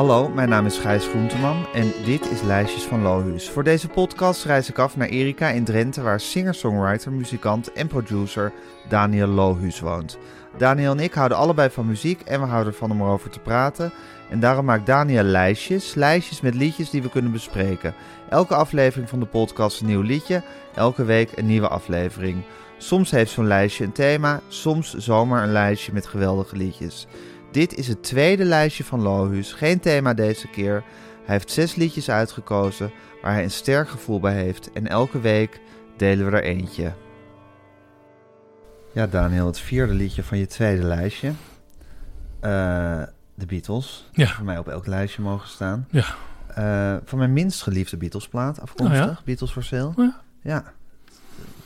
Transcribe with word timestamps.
Hallo, 0.00 0.28
mijn 0.28 0.48
naam 0.48 0.66
is 0.66 0.78
Gijs 0.78 1.06
Groenteman 1.06 1.66
en 1.74 1.92
dit 2.04 2.30
is 2.30 2.42
Lijstjes 2.42 2.82
van 2.82 3.02
Lohuus. 3.02 3.50
Voor 3.50 3.64
deze 3.64 3.88
podcast 3.88 4.44
reis 4.44 4.68
ik 4.68 4.78
af 4.78 4.96
naar 4.96 5.08
Erika 5.08 5.48
in 5.48 5.64
Drenthe, 5.64 6.02
waar 6.02 6.20
singer-songwriter, 6.20 7.12
muzikant 7.12 7.72
en 7.72 7.86
producer 7.86 8.52
Daniel 8.88 9.26
Lohuus 9.26 9.80
woont. 9.80 10.18
Daniel 10.56 10.92
en 10.92 11.00
ik 11.00 11.12
houden 11.12 11.38
allebei 11.38 11.70
van 11.70 11.86
muziek 11.86 12.20
en 12.20 12.40
we 12.40 12.46
houden 12.46 12.72
ervan 12.72 12.90
om 12.90 13.00
erover 13.00 13.30
te 13.30 13.38
praten. 13.38 13.92
En 14.30 14.40
daarom 14.40 14.64
maakt 14.64 14.86
Daniel 14.86 15.22
lijstjes, 15.22 15.94
lijstjes 15.94 16.40
met 16.40 16.54
liedjes 16.54 16.90
die 16.90 17.02
we 17.02 17.10
kunnen 17.10 17.32
bespreken. 17.32 17.94
Elke 18.28 18.54
aflevering 18.54 19.08
van 19.08 19.20
de 19.20 19.26
podcast 19.26 19.80
een 19.80 19.86
nieuw 19.86 20.02
liedje, 20.02 20.42
elke 20.74 21.04
week 21.04 21.32
een 21.34 21.46
nieuwe 21.46 21.68
aflevering. 21.68 22.42
Soms 22.78 23.10
heeft 23.10 23.30
zo'n 23.32 23.46
lijstje 23.46 23.84
een 23.84 23.92
thema, 23.92 24.40
soms 24.48 24.94
zomaar 24.94 25.42
een 25.42 25.52
lijstje 25.52 25.92
met 25.92 26.06
geweldige 26.06 26.56
liedjes. 26.56 27.06
Dit 27.50 27.74
is 27.74 27.88
het 27.88 28.02
tweede 28.02 28.44
lijstje 28.44 28.84
van 28.84 29.02
Lohuus, 29.02 29.52
geen 29.52 29.80
thema 29.80 30.14
deze 30.14 30.48
keer. 30.48 30.84
Hij 31.24 31.34
heeft 31.34 31.50
zes 31.50 31.74
liedjes 31.74 32.10
uitgekozen 32.10 32.92
waar 33.22 33.32
hij 33.32 33.42
een 33.42 33.50
sterk 33.50 33.88
gevoel 33.88 34.20
bij 34.20 34.34
heeft 34.34 34.72
en 34.72 34.86
elke 34.86 35.20
week 35.20 35.60
delen 35.96 36.30
we 36.30 36.36
er 36.36 36.42
eentje. 36.42 36.92
Ja, 38.92 39.06
Daniel, 39.06 39.46
het 39.46 39.58
vierde 39.58 39.94
liedje 39.94 40.22
van 40.22 40.38
je 40.38 40.46
tweede 40.46 40.82
lijstje. 40.82 41.28
Uh, 41.28 41.32
de 43.34 43.46
Beatles. 43.46 44.08
Ja. 44.12 44.26
Voor 44.26 44.44
mij 44.44 44.58
op 44.58 44.68
elk 44.68 44.86
lijstje 44.86 45.22
mogen 45.22 45.48
staan. 45.48 45.86
Ja. 45.90 46.04
Uh, 46.58 46.96
van 47.04 47.18
mijn 47.18 47.32
minst 47.32 47.62
geliefde 47.62 47.96
Beatles-plaat, 47.96 48.60
afkomstig. 48.60 49.00
Oh 49.00 49.06
ja? 49.06 49.18
Beatles 49.24 49.50
for 49.50 49.64
Sale. 49.64 49.92
Oh 49.96 49.96
ja. 49.96 50.20
Ja. 50.42 50.72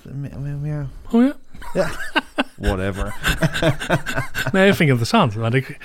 Meer, 0.03 0.41
meer, 0.41 0.56
meer. 0.56 0.86
Oh 1.11 1.23
ja? 1.23 1.34
Ja. 1.73 1.91
Whatever. 2.56 3.14
Nee, 4.52 4.66
dat 4.66 4.77
vind 4.77 4.80
ik 4.80 4.88
interessant. 4.88 5.34
Want 5.34 5.55
ik, 5.55 5.78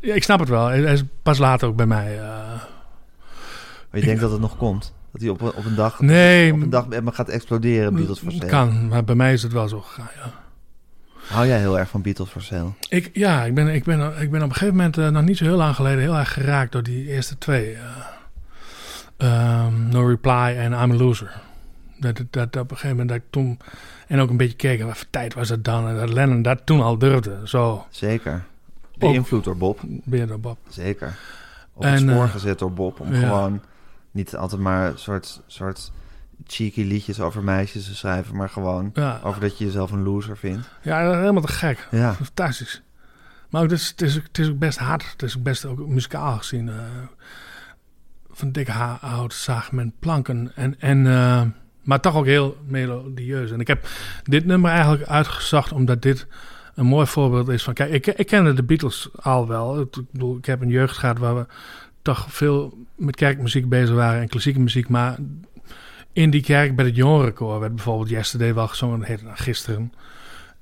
ik 0.00 0.22
snap 0.22 0.38
het 0.40 0.48
wel. 0.48 0.66
Hij 0.66 0.80
is 0.82 1.02
pas 1.22 1.38
later 1.38 1.68
ook 1.68 1.76
bij 1.76 1.86
mij. 1.86 2.18
eh, 2.18 2.26
Maar 3.90 4.00
je 4.00 4.06
denkt 4.06 4.20
dat 4.20 4.30
het 4.30 4.40
nog 4.40 4.56
komt? 4.56 4.94
Dat 5.12 5.20
hij 5.20 5.30
op, 5.30 5.40
een- 5.40 5.52
op 5.54 5.64
een 5.64 5.74
dag, 5.74 6.00
nee, 6.00 6.52
op 6.52 6.60
een 6.62 6.70
dag 6.70 6.86
me 6.88 7.12
gaat 7.12 7.28
exploderen, 7.28 7.94
Beatles 7.94 8.18
for 8.18 8.32
Sale? 8.32 8.46
kan. 8.46 8.88
Maar 8.88 9.04
bij 9.04 9.14
mij 9.14 9.32
is 9.32 9.42
het 9.42 9.52
wel 9.52 9.68
zo 9.68 9.80
gegaan, 9.80 10.08
ja. 10.16 10.32
Hou 11.34 11.46
jij 11.46 11.58
heel 11.58 11.78
erg 11.78 11.88
van 11.88 12.02
Beatles 12.02 12.28
for 12.28 12.42
Sale? 12.42 12.68
Ik, 12.88 13.10
ja, 13.12 13.44
ik 13.44 13.54
ben, 13.54 13.68
ik, 13.68 13.84
ben, 13.84 14.20
ik 14.20 14.30
ben 14.30 14.42
op 14.42 14.48
een 14.48 14.52
gegeven 14.54 14.76
moment, 14.76 14.98
eh, 14.98 15.08
nog 15.08 15.22
niet 15.22 15.36
zo 15.36 15.44
heel 15.44 15.56
lang 15.56 15.74
geleden, 15.74 16.00
heel 16.00 16.16
erg 16.18 16.32
geraakt 16.32 16.72
door 16.72 16.82
die 16.82 17.06
eerste 17.08 17.38
twee. 17.38 17.74
eh, 17.74 17.80
ehm, 19.16 19.88
no 19.88 20.06
Reply 20.06 20.54
en 20.58 20.72
I'm 20.72 20.90
a 20.90 20.94
Loser. 20.94 21.32
Dat, 22.04 22.16
dat, 22.30 22.52
dat 22.52 22.62
op 22.62 22.70
een 22.70 22.76
gegeven 22.76 22.96
moment 22.96 23.08
dat 23.08 23.18
ik 23.18 23.24
toen... 23.30 23.58
En 24.06 24.20
ook 24.20 24.30
een 24.30 24.36
beetje 24.36 24.56
keek, 24.56 24.82
wat 24.82 24.96
voor 24.96 25.06
tijd 25.10 25.34
was 25.34 25.48
dat 25.48 25.64
dan? 25.64 25.88
En 25.88 25.96
dat 25.96 26.12
Lennon 26.12 26.42
dat 26.42 26.60
toen 26.66 26.80
al 26.80 26.98
durfde. 26.98 27.40
Zo, 27.44 27.86
Zeker. 27.90 28.44
Beïnvloed 28.98 29.44
door 29.44 29.56
Bob. 29.56 29.80
weer 30.04 30.26
door 30.26 30.40
Bob. 30.40 30.58
Zeker. 30.68 31.16
Op 31.72 31.82
En, 31.84 31.90
het 31.92 32.00
spoor 32.00 32.24
eh, 32.24 32.30
gezet 32.30 32.58
door 32.58 32.72
Bob. 32.72 33.00
Om 33.00 33.14
ja. 33.14 33.18
gewoon 33.28 33.60
niet 34.10 34.36
altijd 34.36 34.60
maar 34.60 34.90
een 34.90 34.98
soort, 34.98 35.42
soort 35.46 35.92
cheeky 36.46 36.82
liedjes 36.82 37.20
over 37.20 37.42
meisjes 37.42 37.84
te 37.84 37.94
schrijven. 37.94 38.36
Maar 38.36 38.48
gewoon 38.48 38.90
Ja, 38.94 39.20
over 39.24 39.40
dat 39.40 39.58
je 39.58 39.64
jezelf 39.64 39.90
een 39.90 40.02
loser 40.02 40.36
vindt. 40.36 40.68
ja 40.82 41.04
dat 41.04 41.12
is 41.14 41.20
helemaal 41.20 41.42
te 41.42 41.52
gek. 41.52 41.88
Ja. 41.90 42.14
Fantastisch. 42.14 42.82
Maar 43.50 43.62
ook, 43.62 43.70
het, 43.70 43.78
is, 43.80 43.88
het, 43.88 44.02
is, 44.02 44.16
ook- 44.16 44.22
het 44.26 44.38
is 44.38 44.48
ook 44.48 44.58
best 44.58 44.78
hard. 44.78 45.10
Het 45.12 45.22
is 45.22 45.36
ook 45.36 45.42
best 45.42 45.64
ook 45.64 45.86
muzikaal 45.86 46.36
gezien. 46.36 46.68
eh, 46.68 46.74
van 48.30 48.52
dikke 48.52 48.70
hout 49.00 49.34
zaag 49.34 49.72
met 49.72 49.98
planken. 49.98 50.52
En, 50.54 50.80
en, 50.80 51.06
eh, 51.06 51.42
maar 51.84 52.00
toch 52.00 52.16
ook 52.16 52.26
heel 52.26 52.56
melodieus. 52.66 53.50
En 53.50 53.60
ik 53.60 53.66
heb 53.66 53.88
dit 54.22 54.44
nummer 54.44 54.70
eigenlijk 54.70 55.02
uitgezocht 55.02 55.72
omdat 55.72 56.02
dit 56.02 56.26
een 56.74 56.86
mooi 56.86 57.06
voorbeeld 57.06 57.48
is 57.48 57.62
van... 57.62 57.74
Kijk, 57.74 57.90
ik, 57.90 58.06
ik 58.06 58.26
kende 58.26 58.52
de 58.52 58.62
Beatles 58.62 59.08
al 59.20 59.48
wel. 59.48 59.80
Ik 59.80 59.90
bedoel, 60.10 60.36
ik 60.36 60.46
heb 60.46 60.60
een 60.60 60.68
jeugd 60.68 60.96
gehad 60.96 61.18
waar 61.18 61.36
we 61.36 61.46
toch 62.02 62.26
veel 62.28 62.78
met 62.94 63.16
kerkmuziek 63.16 63.68
bezig 63.68 63.94
waren 63.94 64.20
en 64.20 64.28
klassieke 64.28 64.60
muziek. 64.60 64.88
Maar 64.88 65.16
in 66.12 66.30
die 66.30 66.42
kerk 66.42 66.76
bij 66.76 66.84
het 66.84 66.96
jongerenkoor 66.96 67.60
werd 67.60 67.74
bijvoorbeeld 67.74 68.08
Yesterday 68.08 68.54
wel 68.54 68.68
gezongen. 68.68 68.98
Dat 68.98 69.08
heette 69.08 69.24
gisteren. 69.34 69.92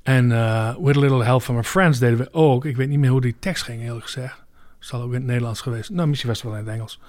En 0.03 0.33
eh, 0.33 0.75
With 0.81 0.97
a 0.97 1.01
Little 1.01 1.25
Help 1.25 1.43
from 1.43 1.57
My 1.57 1.63
Friends 1.63 1.99
deden 1.99 2.19
we 2.19 2.33
ook. 2.33 2.65
Ik 2.65 2.77
weet 2.77 2.89
niet 2.89 2.99
meer 2.99 3.11
hoe 3.11 3.21
die 3.21 3.37
tekst 3.39 3.63
ging, 3.63 3.83
eerlijk 3.83 4.05
gezegd. 4.05 4.43
Zal 4.79 5.01
ook 5.01 5.09
in 5.09 5.15
het 5.15 5.25
Nederlands 5.25 5.61
geweest. 5.61 5.91
Nou, 5.91 6.09
misschien 6.09 6.29
was 6.29 6.43
het 6.43 6.51
wel 6.51 6.59
in 6.59 6.67
het 6.67 6.75
Engels. 6.75 7.01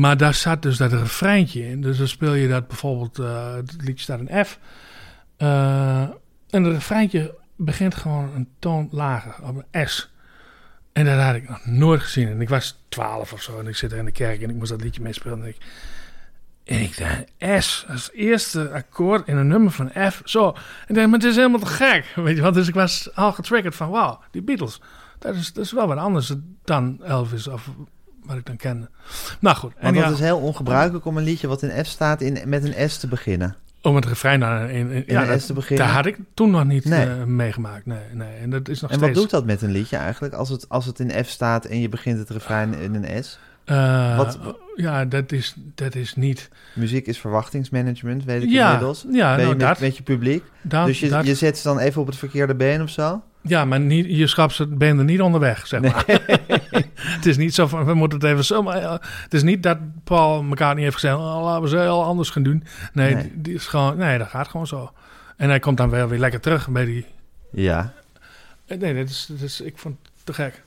Maar 0.00 0.16
daar 0.16 0.34
zat 0.34 0.62
dus 0.62 0.76
dat 0.76 0.92
refreintje 0.92 1.68
in. 1.68 1.80
Dus 1.80 1.98
dan 1.98 2.08
speel 2.08 2.34
je 2.34 2.48
dat 2.48 2.68
bijvoorbeeld, 2.68 3.18
eh, 3.18 3.54
het 3.54 3.76
liedje 3.78 4.02
staat 4.02 4.20
in 4.20 4.44
F. 4.44 4.58
Eh, 5.36 6.00
en 6.50 6.64
het 6.64 6.66
refreintje 6.66 7.34
begint 7.56 7.94
gewoon 7.94 8.34
een 8.34 8.48
toon 8.58 8.88
lager, 8.90 9.34
op 9.42 9.64
een 9.70 9.88
S. 9.88 10.10
En 10.92 11.04
dat 11.04 11.18
had 11.20 11.34
ik 11.34 11.48
nog 11.48 11.66
nooit 11.66 12.00
gezien. 12.00 12.28
En 12.28 12.40
ik 12.40 12.48
was 12.48 12.84
twaalf 12.88 13.32
of 13.32 13.42
zo 13.42 13.58
en 13.58 13.66
ik 13.66 13.76
zit 13.76 13.92
er 13.92 13.98
in 13.98 14.04
de 14.04 14.10
kerk 14.10 14.42
en 14.42 14.50
ik 14.50 14.56
moest 14.56 14.70
dat 14.70 14.82
liedje 14.82 15.02
meespelen. 15.02 15.42
En 15.42 15.48
ik, 15.48 15.56
en 16.64 16.80
ik 16.80 16.98
dacht, 16.98 17.64
S 17.64 17.84
als 17.88 18.10
eerste 18.12 18.70
akkoord 18.70 19.28
in 19.28 19.36
een 19.36 19.48
nummer 19.48 19.72
van 19.72 19.90
F. 20.10 20.22
Zo. 20.24 20.48
En 20.48 20.54
ik 20.88 20.94
dacht, 20.94 21.06
maar 21.06 21.18
het 21.18 21.28
is 21.28 21.36
helemaal 21.36 21.60
te 21.60 21.66
gek. 21.66 22.12
Weet 22.14 22.36
je 22.36 22.42
wat? 22.42 22.54
Dus 22.54 22.68
ik 22.68 22.74
was 22.74 23.14
al 23.14 23.32
getriggerd 23.32 23.74
van, 23.74 23.90
wauw, 23.90 24.20
die 24.30 24.42
Beatles. 24.42 24.80
Dat 25.18 25.34
is, 25.34 25.52
dat 25.52 25.64
is 25.64 25.72
wel 25.72 25.86
wat 25.86 25.98
anders 25.98 26.34
dan 26.64 27.04
Elvis 27.04 27.48
of 27.48 27.70
wat 28.24 28.36
ik 28.36 28.46
dan 28.46 28.56
kende. 28.56 28.88
Nou 29.40 29.56
goed. 29.56 29.72
En 29.76 29.94
Want 29.94 30.04
dat 30.06 30.14
is 30.14 30.20
heel 30.20 30.38
ongebruikelijk 30.38 31.04
om 31.04 31.16
een 31.16 31.24
liedje 31.24 31.46
wat 31.48 31.62
in 31.62 31.84
F 31.84 31.88
staat 31.88 32.20
in, 32.20 32.38
met 32.46 32.64
een 32.64 32.90
S 32.90 32.98
te 32.98 33.06
beginnen. 33.06 33.56
om 33.82 33.94
het 33.94 34.04
refrein 34.06 34.40
dan 34.40 34.58
in, 34.68 34.68
in, 34.90 34.90
In 34.90 35.04
ja, 35.06 35.24
dat- 35.24 35.46
te 35.46 35.52
beginnen. 35.52 35.86
daar 35.86 35.94
had 35.94 36.06
ik 36.06 36.18
toen 36.34 36.50
nog 36.50 36.64
niet 36.64 36.84
Nee. 36.84 37.06
eh, 37.06 37.24
meegemaakt. 37.24 37.86
Nee, 37.86 37.98
nee. 38.12 38.36
En 38.42 38.50
dat 38.50 38.68
is 38.68 38.80
nog 38.80 38.90
En 38.90 39.00
wat 39.00 39.14
doet 39.14 39.30
dat 39.30 39.44
met 39.46 39.62
een 39.62 39.70
liedje 39.70 39.96
eigenlijk? 39.96 40.34
Als 40.34 40.48
het, 40.48 40.68
als 40.68 40.86
het 40.86 40.98
in 41.00 41.24
F 41.24 41.28
staat 41.28 41.64
en 41.64 41.80
je 41.80 41.88
begint 41.88 42.18
het 42.18 42.30
refrein 42.30 42.74
in 42.74 42.94
een 42.94 43.24
S. 43.24 43.38
Eh, 43.64 44.16
Wat- 44.16 44.38
Ja, 44.76 45.04
dat 45.04 45.32
is, 45.32 45.54
dat 45.74 45.94
is 45.94 46.14
niet... 46.14 46.48
Muziek 46.74 47.06
is 47.06 47.18
verwachtingsmanagement, 47.18 48.24
weet 48.24 48.42
ik 48.42 48.48
Ja, 48.50 48.66
inmiddels. 48.66 49.04
ja 49.10 49.28
ben 49.30 49.38
je 49.40 49.44
nou, 49.44 49.56
met, 49.56 49.66
dat, 49.66 49.80
met 49.80 49.96
je 49.96 50.02
publiek. 50.02 50.42
dat, 50.62 50.86
dus 50.86 51.00
je, 51.00 51.08
dat- 51.08 51.26
je 51.26 51.34
zet 51.34 51.58
ze 51.58 51.68
dan 51.68 51.78
even 51.78 52.00
op 52.00 52.06
het 52.06 52.16
verkeerde 52.16 52.54
been 52.54 52.82
of 52.82 52.90
zo? 52.90 53.22
Ja, 53.42 53.64
maar 53.64 53.80
niet, 53.80 54.06
je 54.08 54.26
schapt 54.26 54.54
ze 54.54 54.66
ben 54.66 54.98
er 54.98 55.04
niet 55.04 55.20
onderweg, 55.20 55.66
zeg 55.66 55.80
maar. 55.80 56.04
het 57.16 57.26
is 57.26 57.36
niet 57.36 57.54
zo 57.54 57.66
van, 57.66 57.84
we 57.84 57.94
moeten 57.94 58.18
het 58.18 58.28
even 58.28 58.44
zo... 58.44 58.62
Maar, 58.62 58.80
ja, 58.80 58.92
het 59.02 59.34
is 59.34 59.42
niet 59.42 59.62
dat 59.62 59.78
Paul 60.04 60.44
elkaar 60.48 60.74
niet 60.74 60.84
heeft 60.84 60.94
gezegd... 60.94 61.16
Oh, 61.16 61.42
laten 61.42 61.62
we 61.62 61.68
ze 61.68 61.78
heel 61.78 62.04
anders 62.04 62.30
gaan 62.30 62.42
doen. 62.42 62.64
Nee, 62.92 63.14
Nee. 63.14 63.22
Die, 63.22 63.40
die 63.40 63.54
is 63.54 63.66
gewoon... 63.66 63.96
Nee, 63.96 64.18
dat 64.18 64.28
gaat 64.28 64.48
gewoon 64.48 64.66
zo. 64.66 64.92
En 65.36 65.48
hij 65.48 65.58
komt 65.58 65.76
dan 65.76 65.90
wel 65.90 66.08
weer 66.08 66.18
lekker 66.18 66.40
terug 66.40 66.68
bij 66.68 66.84
die... 66.84 67.06
Ja. 67.52 67.92
Eh, 68.66 68.78
Nee, 68.78 68.94
dat 68.94 69.08
is, 69.08 69.26
dat 69.30 69.40
is, 69.40 69.60
ik 69.60 69.78
vond 69.78 69.96
het 70.02 70.10
te 70.24 70.32
gek. 70.32 70.62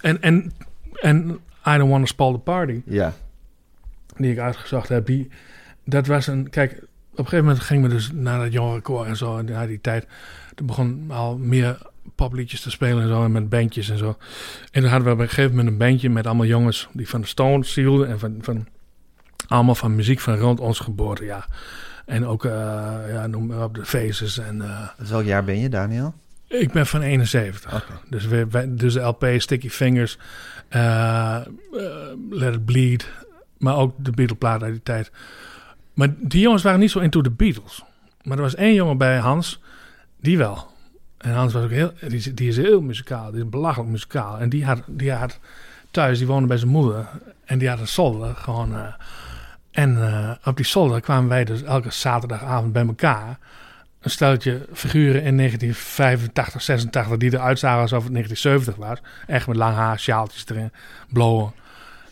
En, 0.00 0.22
en, 0.22 0.52
en 0.94 1.30
I 1.66 1.76
Don't 1.76 1.90
Want 1.90 2.00
to 2.00 2.06
Spoil 2.06 2.32
the 2.32 2.38
Party... 2.38 2.82
Ja. 2.86 3.12
die 4.16 4.32
ik 4.32 4.38
uitgezocht 4.38 4.88
heb, 4.88 5.06
die, 5.06 5.30
dat 5.84 6.06
was 6.06 6.26
een... 6.26 6.50
Kijk, 6.50 6.72
op 6.72 7.18
een 7.18 7.24
gegeven 7.24 7.44
moment 7.44 7.64
gingen 7.64 7.88
we 7.88 7.94
dus 7.94 8.10
naar 8.12 8.38
dat 8.38 8.52
jongerenkoor 8.52 9.06
en 9.06 9.16
zo. 9.16 9.38
En 9.38 9.44
na 9.44 9.66
die 9.66 9.80
tijd, 9.80 10.06
toen 10.54 10.66
begon 10.66 11.04
al 11.10 11.38
meer 11.38 11.78
popliedjes 12.14 12.60
te 12.60 12.70
spelen 12.70 13.02
en 13.02 13.08
zo. 13.08 13.24
En 13.24 13.32
met 13.32 13.48
bandjes 13.48 13.90
en 13.90 13.98
zo. 13.98 14.16
En 14.70 14.80
dan 14.82 14.90
hadden 14.90 15.08
we 15.08 15.14
op 15.14 15.20
een 15.20 15.28
gegeven 15.28 15.50
moment 15.50 15.68
een 15.68 15.78
bandje 15.78 16.10
met 16.10 16.26
allemaal 16.26 16.46
jongens... 16.46 16.88
die 16.92 17.08
van 17.08 17.20
de 17.20 17.26
Stones 17.26 17.74
hielden 17.74 18.08
en 18.08 18.18
van... 18.18 18.38
van 18.40 18.66
allemaal 19.48 19.74
van 19.74 19.94
muziek 19.94 20.20
van 20.20 20.36
rond 20.36 20.60
ons 20.60 20.78
geboorte, 20.78 21.24
ja. 21.24 21.46
En 22.06 22.26
ook, 22.26 22.44
eh, 22.44 22.52
ja, 23.08 23.26
noem 23.26 23.46
maar 23.46 23.64
op, 23.64 23.74
de 23.74 23.84
Faces 23.84 24.38
en... 24.38 24.62
Dus 24.98 25.10
welk 25.10 25.24
jaar 25.24 25.44
ben 25.44 25.58
je, 25.58 25.68
Daniel? 25.68 26.14
ik 26.60 26.72
ben 26.72 26.86
van 26.86 27.02
71. 27.02 27.74
Oké. 27.74 28.00
Dus, 28.08 28.26
we, 28.26 28.74
dus 28.74 28.92
de 28.92 29.00
LP 29.00 29.26
Sticky 29.38 29.68
Fingers, 29.68 30.18
eh, 30.68 31.40
Let 32.30 32.54
It 32.54 32.64
Bleed, 32.64 33.10
maar 33.58 33.76
ook 33.76 33.94
de 33.96 34.10
Beatle-plaat 34.10 34.62
uit 34.62 34.72
die 34.72 34.82
tijd. 34.82 35.10
Maar 35.94 36.08
die 36.18 36.40
jongens 36.40 36.62
waren 36.62 36.80
niet 36.80 36.90
zo 36.90 36.98
into 36.98 37.20
de 37.20 37.30
Beatles. 37.30 37.82
Maar 38.22 38.36
er 38.36 38.42
was 38.42 38.54
één 38.54 38.74
jongen 38.74 38.98
bij 38.98 39.18
Hans, 39.18 39.60
die 40.20 40.38
wel. 40.38 40.72
En 41.24 41.32
Hans 41.32 41.52
was 41.52 41.62
ook 41.64 41.70
heel, 41.70 41.92
die, 42.00 42.16
is- 42.18 42.34
die 42.34 42.48
is 42.48 42.56
heel 42.56 42.80
muzikaal, 42.80 43.30
die 43.30 43.42
is 43.42 43.48
belachelijk 43.48 43.90
muzikaal. 43.90 44.38
En 44.38 44.48
die 44.48 44.64
had, 44.64 44.82
die 44.86 45.12
had 45.12 45.38
thuis, 45.90 46.18
die 46.18 46.26
woonde 46.26 46.46
bij 46.48 46.56
zijn 46.56 46.70
moeder. 46.70 47.06
En 47.44 47.58
die 47.58 47.68
had 47.68 47.78
een 47.78 47.88
zolder, 47.88 48.34
gewoon... 48.36 48.74
eh, 48.74 48.92
en 49.70 50.02
eh, 50.12 50.30
op 50.48 50.56
die 50.56 50.66
zolder 50.66 51.00
kwamen 51.00 51.28
wij 51.28 51.44
dus 51.44 51.62
elke 51.62 51.90
zaterdagavond 51.90 52.72
bij 52.72 52.86
elkaar 52.86 53.38
een 54.00 54.10
steltje 54.10 54.66
figuren 54.72 55.22
in 55.22 55.36
1985, 55.36 56.62
86 56.62 57.16
die 57.16 57.32
eruit 57.32 57.58
zagen 57.58 57.80
alsof 57.80 58.02
het 58.04 58.12
1970 58.12 58.86
was. 58.86 58.98
Echt 59.26 59.46
met 59.46 59.56
lang 59.56 59.74
haar, 59.74 59.98
sjaaltjes 59.98 60.44
erin, 60.48 60.72
blowen. 61.12 61.52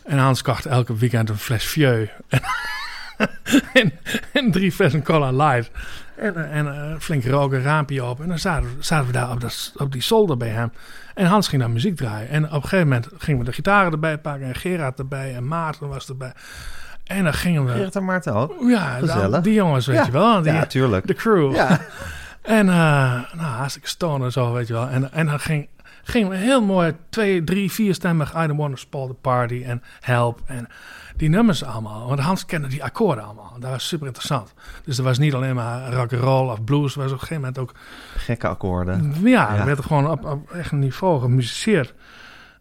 En 0.03 0.17
Hans 0.17 0.41
kocht 0.41 0.65
elke 0.65 0.95
weekend 0.97 1.29
een 1.29 1.37
fles 1.37 1.63
Vieux. 1.65 2.09
en, 3.73 3.91
en 4.33 4.51
drie 4.51 4.71
flessen 4.71 5.03
Cola 5.03 5.31
Light. 5.31 5.71
En, 6.15 6.35
eh, 6.35 6.57
en 6.57 6.67
eh, 6.67 6.95
flink 6.99 7.25
roken, 7.25 7.61
raampje 7.61 8.05
op. 8.05 8.21
En 8.21 8.27
dan 8.27 8.39
zaten, 8.39 8.63
we- 8.77 8.83
zaten 8.83 9.05
we 9.07 9.11
daar 9.11 9.31
op, 9.31 9.41
dat, 9.41 9.73
op 9.77 9.91
die 9.91 10.01
zolder 10.01 10.37
bij 10.37 10.47
hem. 10.49 10.71
En 11.15 11.25
Hans 11.25 11.47
ging 11.47 11.61
dan 11.61 11.73
muziek 11.73 11.95
draaien. 11.95 12.29
En 12.29 12.45
op 12.45 12.51
een 12.53 12.61
gegeven 12.61 12.87
moment 12.87 13.07
gingen 13.17 13.39
we 13.39 13.45
de 13.45 13.53
gitaren 13.53 13.91
erbij 13.91 14.17
pakken. 14.17 14.47
En 14.47 14.55
Gerard 14.55 14.99
erbij. 14.99 15.35
En 15.35 15.47
Maarten 15.47 15.87
was 15.87 16.09
erbij. 16.09 16.33
En 17.03 17.23
dan 17.23 17.33
gingen 17.33 17.65
we... 17.65 17.71
Gerrit 17.71 17.95
en 17.95 18.05
Maarten 18.05 18.33
ook? 18.33 18.55
Ja, 18.67 18.97
Gezellig. 18.99 19.29
dan- 19.31 19.41
die 19.41 19.53
jongens, 19.53 19.85
weet 19.85 19.95
Ja. 19.97 20.05
je 20.05 20.11
wel. 20.11 20.41
Die, 20.41 20.53
Ja, 20.53 20.65
tuurlijk. 20.65 21.07
de 21.07 21.13
crew. 21.13 21.55
Ja. 21.55 21.79
En 22.41 22.67
uh, 22.67 22.73
nou, 23.33 23.41
hartstikke 23.57 23.87
stoner 23.87 24.25
en 24.25 24.31
zo, 24.31 24.53
weet 24.53 24.67
je 24.67 24.73
wel. 24.73 24.87
En, 24.89 25.11
en 25.13 25.25
dan 25.25 25.39
ging, 25.39 25.67
ging 26.03 26.29
een 26.31 26.37
heel 26.37 26.61
mooi 26.61 26.95
twee, 27.09 27.43
drie, 27.43 27.71
vierstemmig 27.71 28.33
I 28.35 28.47
Don't 28.47 28.59
Wanna 28.59 28.75
Spoil 28.75 29.07
the 29.07 29.13
Party 29.13 29.63
en 29.65 29.83
Help 29.99 30.41
en 30.45 30.67
die 31.15 31.29
nummers 31.29 31.63
allemaal. 31.63 32.07
Want 32.07 32.19
Hans 32.19 32.45
kende 32.45 32.67
die 32.67 32.83
akkoorden 32.83 33.23
allemaal. 33.23 33.55
Dat 33.59 33.69
was 33.69 33.87
super 33.87 34.07
interessant. 34.07 34.53
Dus 34.83 34.97
er 34.97 35.03
was 35.03 35.17
niet 35.17 35.33
alleen 35.33 35.55
maar 35.55 35.93
rock 35.93 36.13
and 36.13 36.21
roll 36.21 36.49
of 36.49 36.63
blues. 36.63 36.95
Er 36.95 37.01
was 37.01 37.11
op 37.11 37.13
een 37.13 37.27
gegeven 37.27 37.41
moment 37.41 37.57
ook... 37.57 37.73
Gekke 38.15 38.47
akkoorden. 38.47 39.15
Ja, 39.23 39.55
er 39.55 39.65
werd 39.65 39.77
er 39.77 39.83
gewoon 39.83 40.09
op, 40.09 40.25
op 40.25 40.51
echt 40.51 40.71
een 40.71 40.79
niveau 40.79 41.21
gemusiceerd. 41.21 41.93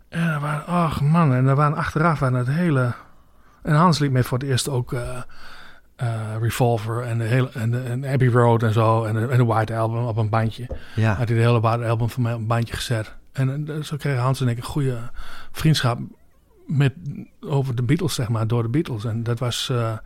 En 0.09 0.29
er 0.29 0.41
waren, 0.41 0.67
ach 0.67 1.01
man, 1.01 1.35
en 1.35 1.47
er 1.47 1.55
waren 1.55 1.77
achteraf 1.77 2.19
waren 2.19 2.39
het 2.39 2.49
hele... 2.49 2.93
En 3.63 3.75
Hans 3.75 3.99
liet 3.99 4.13
mij 4.13 4.23
voor 4.23 4.39
het 4.39 4.49
eerst 4.49 4.69
ook... 4.69 4.93
eh, 4.93 5.01
eh, 5.97 6.09
Revolver 6.41 7.03
en 7.03 7.19
de 7.19 7.25
hele 7.25 7.51
en, 7.53 7.71
de, 7.71 7.81
en 7.83 8.05
Abbey 8.05 8.29
Road 8.29 8.63
en 8.63 8.73
zo 8.73 9.05
en 9.05 9.15
de, 9.15 9.27
en 9.27 9.37
de 9.37 9.45
White 9.45 9.77
Album 9.77 10.05
op 10.05 10.17
een 10.17 10.29
bandje. 10.29 10.67
Ja. 10.95 11.15
Had 11.15 11.29
hij 11.29 11.37
de 11.37 11.43
hele 11.43 11.61
White 11.61 11.85
Album 11.85 12.09
van 12.09 12.23
mij 12.23 12.33
op 12.33 12.39
een 12.39 12.47
bandje 12.47 12.75
gezet. 12.75 13.15
En 13.33 13.69
eh, 13.69 13.83
zo 13.83 13.97
kregen 13.97 14.23
Hans 14.23 14.41
en 14.41 14.49
ik 14.49 14.57
een 14.57 14.63
goede 14.63 14.99
vriendschap 15.53 15.99
met, 16.67 16.93
over 17.41 17.75
de 17.75 17.83
Beatles, 17.83 18.15
zeg 18.15 18.29
maar, 18.29 18.47
door 18.47 18.63
de 18.63 18.69
Beatles. 18.69 19.05
En 19.05 19.23
dat 19.23 19.39
was, 19.39 19.69
eh, 19.71 19.97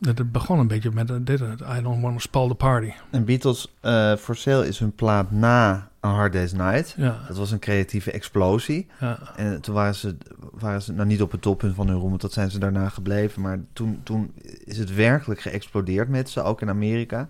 dat 0.00 0.18
het 0.18 0.32
begon 0.32 0.58
een 0.58 0.66
beetje 0.66 0.90
met 0.92 1.10
eh, 1.10 1.16
dit, 1.20 1.40
I 1.40 1.82
Don't 1.82 2.02
Want 2.02 2.14
to 2.14 2.18
Spoil 2.18 2.48
the 2.48 2.54
Party. 2.54 2.92
En 3.10 3.24
Beatles 3.24 3.74
eh 3.80 4.16
for 4.16 4.36
Sale 4.36 4.66
is 4.68 4.78
hun 4.78 4.92
plaat 4.94 5.30
na 5.30 5.88
A 6.04 6.08
Hard 6.08 6.32
Day's 6.32 6.52
Night. 6.52 6.94
Ja, 6.96 7.18
Dat 7.28 7.36
was 7.36 7.50
een 7.50 7.58
creatieve 7.58 8.10
explosie. 8.10 8.86
ja, 9.00 9.18
En 9.36 9.60
toen 9.60 9.74
waren 9.74 9.94
ze, 9.94 10.16
waren 10.52 10.82
ze 10.82 10.92
nou 10.92 11.06
niet 11.06 11.22
op 11.22 11.32
het 11.32 11.42
toppunt 11.42 11.74
van 11.74 11.88
hun 11.88 11.96
roem, 11.98 12.08
want 12.08 12.20
dat 12.20 12.32
zijn 12.32 12.50
ze 12.50 12.58
daarna 12.58 12.88
gebleven. 12.88 13.42
Maar 13.42 13.58
toen, 13.72 14.00
toen 14.02 14.32
is 14.64 14.78
het 14.78 14.94
werkelijk 14.94 15.40
geëxplodeerd 15.40 16.08
met 16.08 16.30
ze, 16.30 16.42
ook 16.42 16.60
in 16.60 16.68
Amerika. 16.68 17.28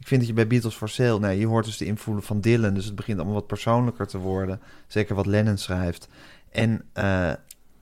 Ik 0.00 0.06
vind 0.06 0.20
dat 0.20 0.28
je 0.28 0.34
bij 0.34 0.46
Beatles 0.46 0.74
for 0.74 0.88
Sale, 0.88 1.18
nou, 1.18 1.34
je 1.34 1.46
hoort 1.46 1.64
dus 1.64 1.76
de 1.76 1.84
invloeden 1.84 2.24
van 2.24 2.40
Dylan, 2.40 2.74
dus 2.74 2.84
het 2.84 2.94
begint 2.94 3.16
allemaal 3.18 3.34
wat 3.36 3.46
persoonlijker 3.46 4.06
te 4.06 4.18
worden. 4.18 4.60
Zeker 4.86 5.14
wat 5.14 5.26
Lennon 5.26 5.56
schrijft. 5.56 6.08
En 6.52 6.82
eh, 6.92 7.30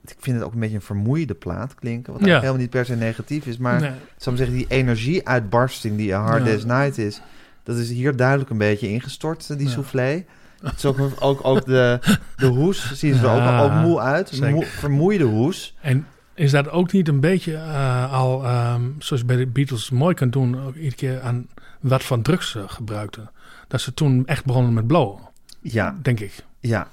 ik 0.05 0.15
vind 0.19 0.35
het 0.37 0.45
ook 0.45 0.53
een 0.53 0.59
beetje 0.59 0.75
een 0.75 0.81
vermoeide 0.81 1.33
plaat 1.33 1.75
klinken, 1.75 2.13
wat 2.13 2.21
Ja. 2.21 2.27
eigenlijk 2.27 2.41
helemaal 2.41 2.61
niet 2.61 2.69
per 2.69 2.85
se 2.85 2.95
negatief 3.05 3.45
is. 3.45 3.57
Maar 3.57 3.79
Nee. 3.81 3.89
ik 3.89 3.95
zou 4.17 4.35
zeggen, 4.35 4.55
die 4.55 4.65
energieuitbarsting 4.67 5.97
die 5.97 6.15
A 6.15 6.21
Hard 6.21 6.39
Ja. 6.39 6.45
Day's 6.45 6.65
Night 6.65 6.97
is, 6.97 7.21
dat 7.63 7.77
is 7.77 7.89
hier 7.89 8.15
duidelijk 8.15 8.49
een 8.49 8.57
beetje 8.57 8.89
ingestort, 8.89 9.47
die 9.57 9.67
Ja. 9.67 9.73
soufflé. 9.73 10.25
Het 10.61 10.75
is 10.77 10.85
ook, 10.85 10.97
ook, 11.19 11.39
ook 11.45 11.65
de, 11.65 11.99
de 12.37 12.45
hoes, 12.45 12.93
zien 12.93 13.13
ze 13.15 13.19
er 13.27 13.35
Ja, 13.35 13.59
ook, 13.63 13.71
ook 13.71 13.81
moe 13.81 13.99
uit. 13.99 14.39
Moe- 14.51 14.65
vermoeide 14.65 15.23
hoes. 15.23 15.75
En 15.81 16.05
is 16.33 16.51
dat 16.51 16.69
ook 16.69 16.91
niet 16.91 17.07
een 17.07 17.19
beetje 17.19 17.53
eh, 17.55 18.13
al, 18.13 18.43
ehm, 18.43 18.81
zoals 18.97 19.21
je 19.21 19.27
bij 19.27 19.35
de 19.37 19.47
Beatles 19.47 19.89
mooi 19.89 20.13
kunt 20.15 20.33
doen, 20.33 20.61
ook 20.65 20.75
iedere 20.75 20.95
keer 20.95 21.21
aan 21.21 21.47
wat 21.79 22.03
van 22.03 22.21
drugs 22.21 22.49
ze 22.51 22.63
gebruikten? 22.67 23.29
Dat 23.67 23.81
ze 23.81 23.93
toen 23.93 24.25
echt 24.25 24.45
begonnen 24.45 24.73
met 24.73 24.87
blowen, 24.87 25.19
Ja, 25.61 25.95
denk 26.01 26.19
ik. 26.19 26.33
ja. 26.59 26.87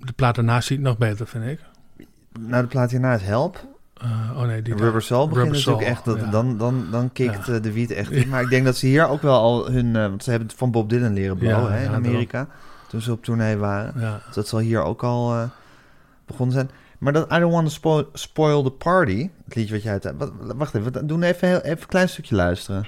De 0.00 0.12
plaat 0.12 0.34
daarna 0.34 0.60
ziet 0.60 0.80
nog 0.80 0.98
beter, 0.98 1.26
vind 1.26 1.44
ik. 1.44 1.60
Nou, 2.40 2.62
de 2.62 2.68
plaat 2.68 2.90
hierna 2.90 3.14
is 3.14 3.22
Help. 3.22 3.66
Eh, 3.94 4.30
oh 4.36 4.42
nee, 4.42 4.62
die 4.62 4.74
Rubber 4.74 5.02
Soul 5.02 5.28
begint 5.28 5.44
Rubber 5.46 5.58
natuurlijk 5.58 5.86
Soul, 5.86 5.96
echt, 5.96 6.04
dat, 6.04 6.20
ja. 6.20 6.30
dan, 6.30 6.58
dan, 6.58 6.86
dan 6.90 7.12
kikt 7.12 7.46
Ja. 7.46 7.52
eh, 7.54 7.62
de 7.62 7.72
wiet 7.72 7.90
echt 7.90 8.10
in. 8.10 8.28
Maar 8.28 8.42
ik 8.42 8.50
denk 8.50 8.64
dat 8.64 8.76
ze 8.76 8.86
hier 8.86 9.08
ook 9.08 9.22
wel 9.22 9.38
al 9.38 9.70
hun, 9.70 9.96
eh, 9.96 10.02
want 10.08 10.22
ze 10.24 10.30
hebben 10.30 10.48
het 10.48 10.58
van 10.58 10.70
Bob 10.70 10.88
Dylan 10.90 11.12
leren 11.12 11.36
Ja, 11.40 11.68
hè, 11.68 11.84
in 11.84 11.92
Amerika. 11.92 12.48
Toen 12.88 13.00
ze 13.00 13.12
op 13.12 13.24
tournee 13.24 13.56
waren. 13.56 13.94
Dus 14.26 14.34
dat 14.34 14.48
zal 14.48 14.58
hier 14.58 14.82
ook 14.82 15.02
al 15.02 15.50
begonnen 16.26 16.54
zijn. 16.54 16.70
Maar 16.98 17.12
dat 17.12 17.32
I 17.32 17.38
Don't 17.38 17.52
Want 17.52 17.66
to 17.66 17.72
Spoil, 17.72 18.08
spoil 18.12 18.62
the 18.62 18.70
Party, 18.70 19.30
het 19.44 19.54
liedje 19.54 19.74
wat 19.74 19.82
jij 19.82 19.92
uit... 19.92 20.12
Wat, 20.18 20.32
wacht 20.40 20.74
even, 20.74 20.92
we 20.92 21.06
doen 21.06 21.22
even, 21.22 21.48
heel, 21.48 21.60
even 21.60 21.80
een 21.82 21.86
klein 21.88 22.08
stukje 22.08 22.34
luisteren. 22.34 22.84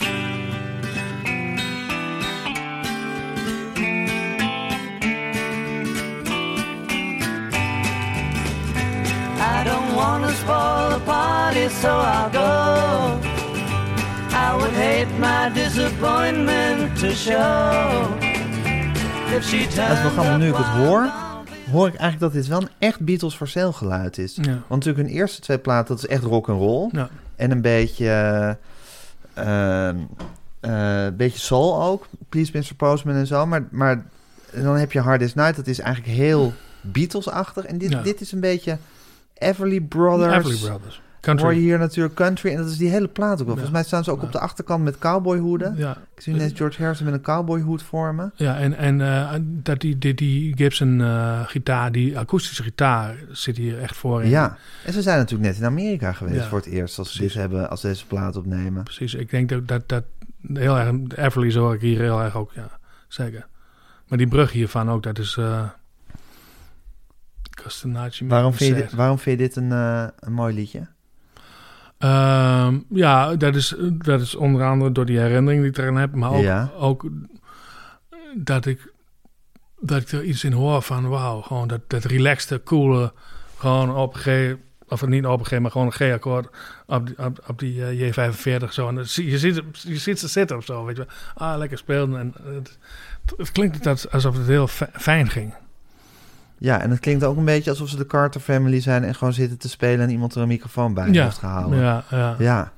Disappointment 15.75 16.99
to 16.99 17.11
show. 17.11 18.06
If 19.37 19.44
she 19.44 19.67
programma 20.02 20.37
nu 20.37 20.49
ik 20.49 20.56
het 20.56 20.67
hoor, 20.67 21.11
hoor 21.70 21.87
ik 21.87 21.94
eigenlijk 21.94 22.20
dat 22.20 22.32
dit 22.32 22.46
wel 22.46 22.61
een 22.61 22.69
echt 22.78 23.00
Beatles 23.00 23.34
for 23.34 23.49
Sale 23.49 23.72
geluid 23.72 24.19
is. 24.19 24.37
Ja. 24.37 24.43
Want 24.44 24.69
natuurlijk 24.69 25.08
hun 25.08 25.17
eerste 25.17 25.40
twee 25.40 25.58
platen, 25.58 25.94
dat 25.94 26.05
is 26.05 26.11
echt 26.11 26.22
rock 26.22 26.49
and 26.49 26.61
roll. 26.61 26.88
Ja. 26.93 27.08
En 27.37 27.50
een 27.50 27.61
beetje, 27.61 28.06
eh, 29.34 29.88
eh, 29.88 29.96
eh, 30.61 31.14
beetje 31.14 31.38
soul 31.38 31.82
ook. 31.82 32.06
Please 32.28 32.50
Mr. 32.55 32.75
Postman 32.76 33.14
en 33.14 33.26
zo. 33.26 33.46
Maar, 33.46 33.62
maar 33.70 34.05
dan 34.55 34.76
heb 34.76 34.93
je 34.93 35.00
Hard 35.00 35.20
Day's 35.20 35.34
Night. 35.34 35.56
Dat 35.56 35.66
is 35.66 35.78
eigenlijk 35.78 36.16
heel 36.16 36.52
Beatles-achtig. 36.81 37.64
En 37.64 37.78
dit, 37.78 37.90
Ja. 37.90 38.02
dit 38.02 38.20
is 38.20 38.32
een 38.32 38.40
beetje 38.40 38.78
Everly 39.34 39.81
Brothers. 39.81 40.37
Everly 40.37 40.69
Brothers. 40.69 41.02
Country. 41.20 41.44
Hoor 41.44 41.55
je 41.55 41.61
hier 41.61 41.78
natuurlijk 41.78 42.14
country. 42.14 42.50
En 42.50 42.56
dat 42.56 42.67
is 42.67 42.76
die 42.76 42.88
hele 42.90 43.08
plaat 43.08 43.32
ook 43.32 43.46
wel. 43.46 43.46
Volgens 43.46 43.70
mij 43.70 43.82
staan 43.82 44.05
ze 44.05 44.11
ook 44.11 44.22
op 44.22 44.32
de 44.32 44.38
achterkant 44.38 44.84
met 44.84 44.99
cowboyhoeden. 44.99 45.76
Ja, 45.76 45.96
Ik 46.14 46.22
zie 46.22 46.34
ineens 46.34 46.52
George 46.56 46.81
Harrison 46.81 47.05
met 47.05 47.14
een 47.14 47.20
cowboyhoed 47.20 47.82
voor 47.82 48.14
me. 48.14 48.31
ja 48.34 48.58
en, 48.58 48.76
en 48.76 49.00
eh, 49.00 49.34
dat 49.43 49.81
die, 49.81 49.99
die, 49.99 50.14
die 50.14 50.56
Gibson 50.56 51.00
eh, 51.00 51.40
gitaar, 51.46 51.93
die 51.93 52.19
akoestische 52.19 52.62
gitaar, 52.62 53.17
zit 53.31 53.56
hier 53.56 53.81
echt 53.81 53.96
voor. 53.96 54.22
in. 54.22 54.28
Ja, 54.28 54.56
en 54.84 54.93
ze 54.93 55.02
zijn 55.02 55.19
natuurlijk 55.19 55.50
net 55.50 55.58
in 55.58 55.64
Amerika 55.64 56.12
geweest 56.12 56.37
Ja, 56.37 56.49
voor 56.49 56.58
het 56.58 56.67
eerst. 56.67 56.99
Als 56.99 57.12
ze 57.12 57.20
dit 57.20 57.34
hebben, 57.34 57.70
als 57.70 57.81
ze 57.81 57.87
deze 57.87 58.06
plaat 58.06 58.37
opnemen. 58.37 58.82
Precies. 58.82 59.14
Ik 59.14 59.31
denk 59.31 59.49
dat 59.49 59.69
dat, 59.69 59.88
dat 59.88 60.05
heel 60.52 60.78
erg, 60.78 60.94
Everly 61.16 61.50
zo 61.50 61.73
ik 61.73 61.81
hier 61.81 62.00
heel 62.00 62.23
erg 62.23 62.37
ook, 62.37 62.52
ja, 62.55 62.70
zeker. 63.08 63.46
Maar 64.08 64.19
die 64.19 64.28
brug 64.28 64.52
hiervan 64.52 64.90
ook, 64.90 65.02
dat 65.02 65.19
is 65.19 65.37
uh, 65.37 65.69
Waarom 68.28 68.55
vind, 68.55 68.76
je, 68.76 68.96
waarom 68.96 69.19
vind 69.19 69.40
je 69.40 69.46
dit 69.46 69.56
een, 69.56 69.70
een 69.70 70.32
mooi 70.32 70.55
liedje? 70.55 70.87
Ehm, 72.00 72.79
ja, 72.88 73.37
dat 73.37 73.55
is, 73.55 73.75
dat 73.81 74.20
is 74.20 74.35
onder 74.35 74.64
andere 74.64 74.93
door 74.93 75.05
die 75.06 75.19
herinnering 75.19 75.62
die 75.62 75.70
ik 75.70 75.79
erin 75.79 75.97
heb, 75.97 76.14
maar 76.14 76.31
ook, 76.32 76.43
Ja. 76.43 76.70
ook 76.79 77.08
dat 78.37 78.67
ik 78.67 78.93
dat 79.82 80.00
ik 80.00 80.08
er 80.12 80.23
iets 80.25 80.44
in 80.44 80.52
hoor 80.52 80.82
van 80.82 81.08
wauw, 81.08 81.41
gewoon 81.41 81.69
dat, 81.69 81.81
dat 81.87 82.05
relaxte, 82.05 82.61
coole, 82.64 83.12
gewoon 83.56 83.94
op 83.97 84.17
een 84.25 84.58
of 84.88 85.06
niet 85.06 85.26
op 85.26 85.41
een 85.41 85.47
G, 85.47 85.58
maar 85.58 85.70
gewoon 85.70 85.87
een 85.87 85.93
G-akkoord 85.93 86.49
op 86.87 87.07
die, 87.07 87.19
op, 87.25 87.45
op 87.47 87.59
die 87.59 87.85
eh, 87.87 88.12
J45 88.12 88.69
zo. 88.71 88.88
En 88.88 88.95
je, 88.97 89.38
ziet, 89.38 89.62
je 89.73 89.97
ziet 89.99 90.19
ze 90.19 90.28
zitten 90.28 90.57
of 90.57 90.64
zo, 90.64 90.85
weet 90.85 90.97
je 90.97 91.07
wel. 91.07 91.49
Ah, 91.49 91.59
lekker 91.59 91.78
spelen. 91.78 92.19
En 92.19 92.35
het, 92.54 92.78
het 93.37 93.52
klinkt 93.52 93.85
dat 93.85 94.11
alsof 94.12 94.37
het 94.37 94.47
heel 94.47 94.66
fi- 94.66 94.85
fijn 94.92 95.28
ging. 95.28 95.54
Ja, 96.61 96.81
en 96.81 96.90
het 96.90 97.00
klinkt 97.00 97.25
ook 97.25 97.37
een 97.37 97.45
beetje 97.45 97.71
alsof 97.71 97.88
ze 97.88 97.97
de 97.97 98.07
Carter 98.07 98.40
Family 98.40 98.81
zijn 98.81 99.05
en 99.05 99.14
gewoon 99.14 99.33
zitten 99.33 99.59
te 99.59 99.69
spelen 99.69 100.00
en 100.00 100.11
iemand 100.11 100.35
er 100.35 100.43
een 100.43 100.49
microfoon 100.49 100.95
bij 100.95 101.09
Ja, 101.11 101.25
heeft 101.25 101.38
gehouden. 101.38 101.79
Ja, 101.79 102.05
ja. 102.11 102.35
Ja. 102.38 102.73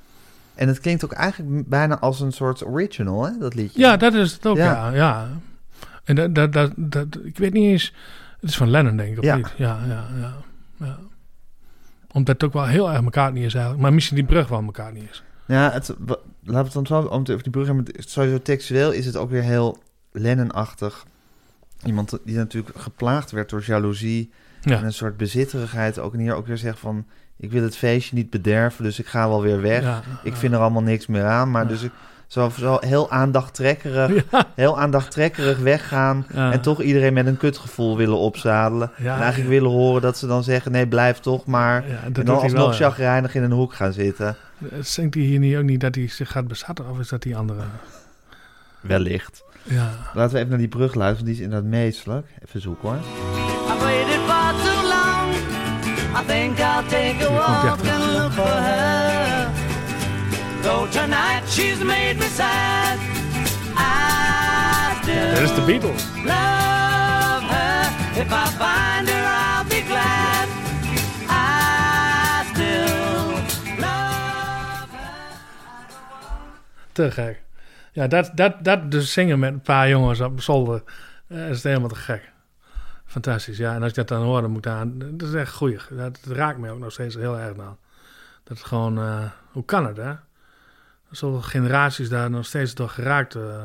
En 0.55 0.69
het 0.69 0.81
klinkt 0.81 1.05
ook 1.05 1.12
eigenlijk 1.12 1.69
bijna 1.69 1.99
als 1.99 2.21
een 2.21 2.33
soort 2.33 2.67
original, 2.67 3.25
hè, 3.25 3.39
dat 3.39 3.55
liedje. 3.55 3.81
Ja, 3.81 3.97
dat 3.97 4.15
is 4.15 4.33
het 4.33 4.47
ook, 4.47 4.57
Ja. 4.57 4.89
ja. 4.89 4.95
ja, 4.95 5.29
En 6.05 6.15
dat, 6.15 6.35
dat, 6.35 6.53
dat, 6.53 6.73
dat, 6.77 7.07
ik 7.25 7.39
weet 7.39 7.53
niet 7.53 7.71
eens... 7.71 7.95
Het 8.41 8.51
is 8.51 8.57
van 8.57 8.71
Lennon, 8.71 8.97
denk 8.97 9.12
ik, 9.12 9.19
of 9.19 9.25
Ja. 9.25 9.37
niet? 9.37 9.53
Ja, 9.57 9.79
ja, 9.89 10.05
ja, 10.21 10.33
ja. 10.77 10.99
Omdat 12.12 12.35
het 12.35 12.45
ook 12.45 12.53
wel 12.53 12.67
heel 12.67 12.91
erg 12.93 13.03
elkaar 13.03 13.33
niet 13.33 13.45
is 13.45 13.53
eigenlijk. 13.55 13.83
Maar 13.83 13.93
misschien 13.93 14.17
die 14.17 14.25
brug 14.27 14.49
wel 14.49 14.62
elkaar 14.62 14.93
niet 14.93 15.11
is. 15.11 15.23
Ja, 15.47 15.71
het, 15.71 15.95
laten 16.05 16.23
we 16.45 16.57
het 16.57 16.73
dan 16.73 16.87
zo 16.87 17.07
over 17.09 17.43
die 17.43 17.53
brug 17.53 17.67
hebben. 17.67 17.85
Sowieso 17.99 18.43
textueel 18.43 18.91
is 18.91 19.07
het 19.07 19.17
ook 19.17 19.31
weer 19.31 19.43
heel 19.43 19.79
Lennon-achtig. 20.12 21.05
Iemand 21.85 22.19
die 22.25 22.37
natuurlijk 22.37 22.79
geplaagd 22.79 23.31
werd 23.31 23.51
door 23.51 23.62
jaloezie 23.67 24.31
en 24.62 24.85
een 24.85 24.93
soort 24.93 25.17
bezitterigheid. 25.17 25.99
Ook 25.99 26.17
hier 26.17 26.35
ook 26.35 26.47
weer 26.47 26.59
zegt 26.59 26.79
van, 26.79 27.07
ik 27.37 27.51
wil 27.53 27.62
het 27.62 27.77
feestje 27.77 28.17
niet 28.17 28.31
bederven, 28.31 28.85
dus 28.85 28.99
ik 28.99 29.07
ga 29.07 29.29
wel 29.29 29.43
weer 29.43 29.61
weg. 29.61 29.83
ja, 29.83 30.03
Ik 30.23 30.37
vind 30.37 30.53
er 30.53 30.59
allemaal 30.61 30.83
niks 30.83 31.07
meer 31.07 31.25
aan, 31.25 31.51
maar 31.51 31.67
dus 31.69 31.83
ik 31.83 31.91
zo, 32.27 32.49
zo 32.59 32.79
heel 32.81 33.11
aandachttrekkerig, 33.11 34.25
heel 34.55 34.81
aandachttrekkerig 34.81 35.59
weggaan 35.59 36.27
Ja. 36.35 36.53
en 36.53 36.61
toch 36.61 36.83
iedereen 36.83 37.12
met 37.12 37.27
een 37.27 37.37
kutgevoel 37.37 37.97
willen 37.97 38.17
opzadelen. 38.19 38.91
Ja, 38.99 39.15
en 39.15 39.21
eigenlijk 39.21 39.51
willen 39.51 39.71
horen 39.71 40.03
dat 40.03 40.19
ze 40.19 40.27
dan 40.27 40.43
zeggen, 40.45 40.73
nee, 40.73 40.87
blijf 40.87 41.19
toch 41.19 41.47
maar. 41.47 41.85
En 42.05 42.12
dan 42.12 42.29
alsnog 42.29 42.53
wel, 42.53 42.73
chagrijnig 42.73 43.35
in 43.35 43.43
een 43.43 43.51
hoek 43.53 43.75
gaan 43.75 43.93
zitten. 43.93 44.37
Zingt 44.81 45.15
hij 45.15 45.23
hier 45.25 45.39
niet 45.39 45.57
ook 45.57 45.62
niet 45.65 45.81
dat 45.81 45.95
hij 45.95 46.09
zich 46.09 46.31
gaat 46.31 46.49
bezatten? 46.49 46.91
Of 46.91 46.99
is 46.99 47.09
dat 47.09 47.23
die 47.23 47.37
andere? 47.37 47.61
Wellicht. 48.83 49.45
Ja. 49.62 49.91
Laten 50.15 50.33
we 50.33 50.37
even 50.39 50.49
naar 50.51 50.59
die 50.59 50.69
brug 50.69 50.95
luisteren, 50.95 51.15
want 51.15 51.27
die 51.27 51.35
is 51.35 51.41
inderdaad 51.41 51.71
meestelijk. 51.71 52.27
Even 52.47 52.61
zoeken 52.61 52.89
hoor. 52.89 52.99
I've 52.99 53.85
waited 53.85 54.21
far 54.27 54.53
too 54.53 54.83
long. 54.83 55.35
I 56.21 56.27
think 56.27 56.59
I'll 56.59 56.87
take 56.89 57.17
a 57.21 57.27
komt 57.27 57.47
hij 57.47 57.55
walk 57.55 57.65
achteraan. 57.71 58.03
and 58.03 58.12
look 58.12 58.33
for 58.33 58.45
her. 58.62 59.51
Though 60.62 60.91
tonight 60.91 61.43
she's 61.49 61.79
made 61.85 62.15
me 62.19 62.29
sad, 62.35 62.99
I 63.77 65.03
still 65.03 65.31
Dat 65.35 65.43
is 65.43 65.55
de 65.55 65.62
Beatles. 65.67 66.05
love 66.25 67.45
her. 67.55 67.91
If 68.21 68.33
I 68.33 68.47
find 68.47 69.09
her, 69.09 69.25
I'll 69.25 69.65
be 69.69 69.83
glad. 69.87 70.49
I 71.29 72.45
still 72.53 73.31
love 73.79 74.89
her. 74.91 75.31
Te 76.93 77.11
gek. 77.11 77.42
Ja, 77.93 78.07
dat, 78.07 78.31
dat, 78.35 78.65
dat 78.65 78.91
dus 78.91 79.13
zingen 79.13 79.39
met 79.39 79.53
een 79.53 79.61
paar 79.61 79.89
jongens 79.89 80.21
op 80.21 80.41
zolder. 80.41 80.83
eh, 81.27 81.49
is 81.49 81.55
het 81.55 81.63
helemaal 81.65 81.89
te 81.89 81.95
gek. 81.95 82.31
Fantastisch, 83.07 83.57
ja. 83.57 83.75
En 83.75 83.81
als 83.81 83.89
ik 83.91 83.95
dat 83.95 84.09
dan 84.09 84.23
hoor, 84.23 84.41
dan 84.41 84.51
moet 84.51 84.63
daar... 84.63 84.85
Dat 84.95 85.29
is 85.29 85.35
echt 85.35 85.53
goeie. 85.55 85.79
Dat, 85.91 86.19
dat 86.25 86.37
raakt 86.37 86.59
mij 86.59 86.71
ook 86.71 86.79
nog 86.79 86.93
steeds 86.93 87.15
heel 87.15 87.39
erg 87.39 87.59
aan. 87.59 87.79
Dat 88.45 88.59
het 88.59 88.67
gewoon... 88.67 88.99
eh, 88.99 89.25
hoe 89.51 89.65
kan 89.65 89.87
het, 89.87 89.97
hè? 89.97 90.13
Zoveel 91.11 91.43
generaties 91.43 92.09
daar 92.09 92.31
nog 92.31 92.47
steeds 92.47 92.75
door 92.75 92.89
geraakt. 92.89 93.35
eh. 93.35 93.63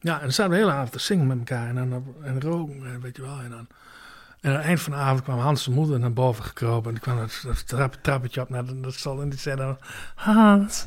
Ja, 0.00 0.14
en 0.14 0.20
dan 0.22 0.32
zaten 0.32 0.52
we 0.52 0.58
de 0.58 0.62
hele 0.62 0.76
avond 0.76 0.92
te 0.92 0.98
zingen 0.98 1.26
met 1.26 1.38
elkaar. 1.38 1.68
En 1.68 1.74
dan 1.74 2.14
en 2.22 2.40
roken, 2.40 3.00
weet 3.00 3.16
je 3.16 3.22
wel. 3.22 3.40
En, 3.40 3.50
dan, 3.50 3.66
en 4.40 4.50
aan 4.50 4.56
het 4.56 4.64
eind 4.64 4.80
van 4.80 4.92
de 4.92 4.98
avond 4.98 5.22
kwam 5.22 5.38
Hans' 5.38 5.68
moeder 5.68 5.98
naar 5.98 6.12
boven 6.12 6.44
gekropen. 6.44 6.94
En 6.94 7.00
kwam 7.00 7.16
dat, 7.16 7.40
dat 7.44 7.66
trap, 7.68 7.94
trappetje 8.02 8.40
op 8.40 8.48
naar 8.48 8.64
de- 8.64 8.80
dat 8.80 8.94
zal 8.94 9.20
en 9.22 9.28
die 9.28 9.38
zei 9.38 9.56
dan... 9.56 9.78
Hans... 10.14 10.86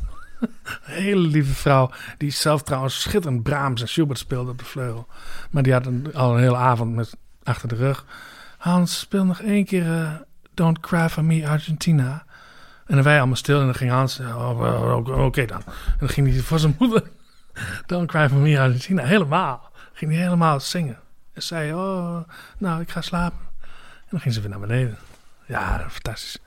Hele 0.82 1.28
lieve 1.28 1.54
vrouw, 1.54 1.92
die 2.18 2.32
zelf 2.32 2.64
trouwens 2.64 3.02
schitterend 3.02 3.44
Brahms 3.44 3.82
en 3.82 3.88
Schubert 3.88 4.20
speelde 4.20 4.52
op 4.52 4.60
de 4.60 4.66
vleugel. 4.66 5.08
Maar 5.50 5.64
die 5.64 5.74
had 5.74 5.86
een, 5.86 6.14
al 6.14 6.34
een 6.34 6.42
hele 6.42 6.56
avond 6.56 6.96
met, 6.96 7.18
achter 7.44 7.68
de 7.68 7.76
rug. 7.76 8.06
Hans, 8.58 9.00
speel 9.00 9.26
nog 9.26 9.42
één 9.42 9.66
keer 9.66 9.92
eh, 9.92 10.12
Don't 10.54 10.80
Cry 10.80 11.10
For 11.10 11.24
Me 11.24 11.48
Argentina. 11.48 12.26
En 12.86 12.96
dan 12.96 13.04
wij 13.04 13.18
allemaal 13.18 13.36
stil 13.36 13.60
en 13.60 13.66
dan 13.66 13.76
ging 13.76 13.92
Hans, 13.92 14.20
oh, 14.20 14.60
oh, 14.60 14.96
oké 14.96 15.12
oké 15.12 15.46
dan. 15.46 15.62
En 15.66 15.98
dan 16.00 16.10
ging 16.10 16.32
hij 16.32 16.40
voor 16.40 16.60
zijn 16.60 16.76
moeder, 16.80 17.04
Don't 17.86 18.08
Cry 18.08 18.30
For 18.30 18.38
Me 18.38 18.60
Argentina, 18.60 19.04
helemaal. 19.04 19.72
Ging 19.94 20.12
hij 20.12 20.22
helemaal 20.22 20.60
zingen. 20.60 21.00
En 21.34 21.44
zei, 21.44 21.74
oh, 21.74 22.18
nou, 22.58 22.82
ik 22.82 22.90
ga 22.90 23.02
slapen. 23.02 23.40
En 23.62 24.10
dan 24.10 24.20
ging 24.20 24.34
ze 24.34 24.42
weer 24.42 24.50
naar 24.50 24.60
beneden. 24.60 24.98
Ja, 25.46 25.86
fantastisch. 25.90 26.40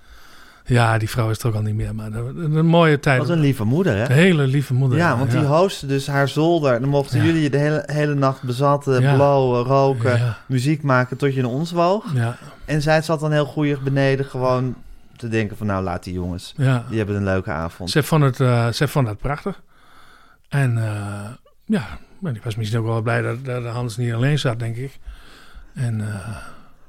Ja, 0.69 0.99
die 0.99 1.11
vrouw 1.11 1.31
is 1.31 1.39
er 1.39 1.47
ook 1.49 1.55
al 1.55 1.63
niet 1.63 1.75
meer, 1.75 1.95
maar 1.95 2.13
een, 2.13 2.55
een 2.57 2.67
mooie 2.67 2.99
tijd. 3.01 3.19
Wat 3.19 3.29
een 3.29 3.41
lieve 3.41 3.65
moeder, 3.65 3.97
hè? 3.97 4.03
Een 4.05 4.11
hele 4.13 4.47
lieve 4.47 4.75
moeder. 4.75 4.99
Ja, 4.99 5.19
want 5.19 5.31
die 5.31 5.41
hostte 5.41 5.87
dus 5.87 6.07
haar 6.07 6.29
zolder. 6.29 6.75
En 6.75 6.81
dan 6.81 6.91
mochten 6.91 7.19
Ja. 7.19 7.25
jullie 7.25 7.43
je 7.43 7.51
de 7.51 7.57
hele, 7.59 7.83
hele 7.87 8.15
nacht 8.15 8.43
bezatten, 8.43 9.01
Ja. 9.01 9.15
blowen, 9.15 9.63
roken, 9.65 10.37
muziek 10.47 10.83
maken 10.83 11.17
tot 11.17 11.33
je 11.35 11.39
in 11.39 11.47
ons 11.47 11.71
woog. 11.73 12.05
ja, 12.15 12.37
En 12.65 12.83
zij 12.83 13.03
zat 13.03 13.21
dan 13.21 13.33
heel 13.33 13.45
goeie 13.47 13.79
beneden 13.79 14.25
gewoon 14.27 14.75
te 15.17 15.29
denken 15.29 15.57
van 15.57 15.67
nou 15.67 15.83
laat 15.85 16.05
die 16.05 16.13
jongens, 16.15 16.55
die 16.89 16.97
hebben 16.99 17.17
een 17.17 17.25
leuke 17.25 17.51
avond. 17.51 17.91
Ze 17.91 18.03
vond 18.03 18.23
het, 18.23 18.41
eh, 18.41 18.69
ze 18.69 18.89
vond 18.89 19.09
het 19.09 19.19
prachtig. 19.19 19.63
En 20.49 20.79
eh, 20.79 21.31
ja, 21.65 21.85
maar 22.19 22.33
die 22.33 22.43
was 22.45 22.57
misschien 22.57 22.79
ook 22.81 22.87
wel 22.87 23.03
blij 23.03 23.23
dat, 23.23 23.45
dat 23.45 23.65
Hans 23.65 23.97
niet 23.97 24.13
alleen 24.13 24.39
zat, 24.39 24.59
denk 24.59 24.77
ik. 24.77 24.99
En 25.75 26.01
eh, 26.01 26.37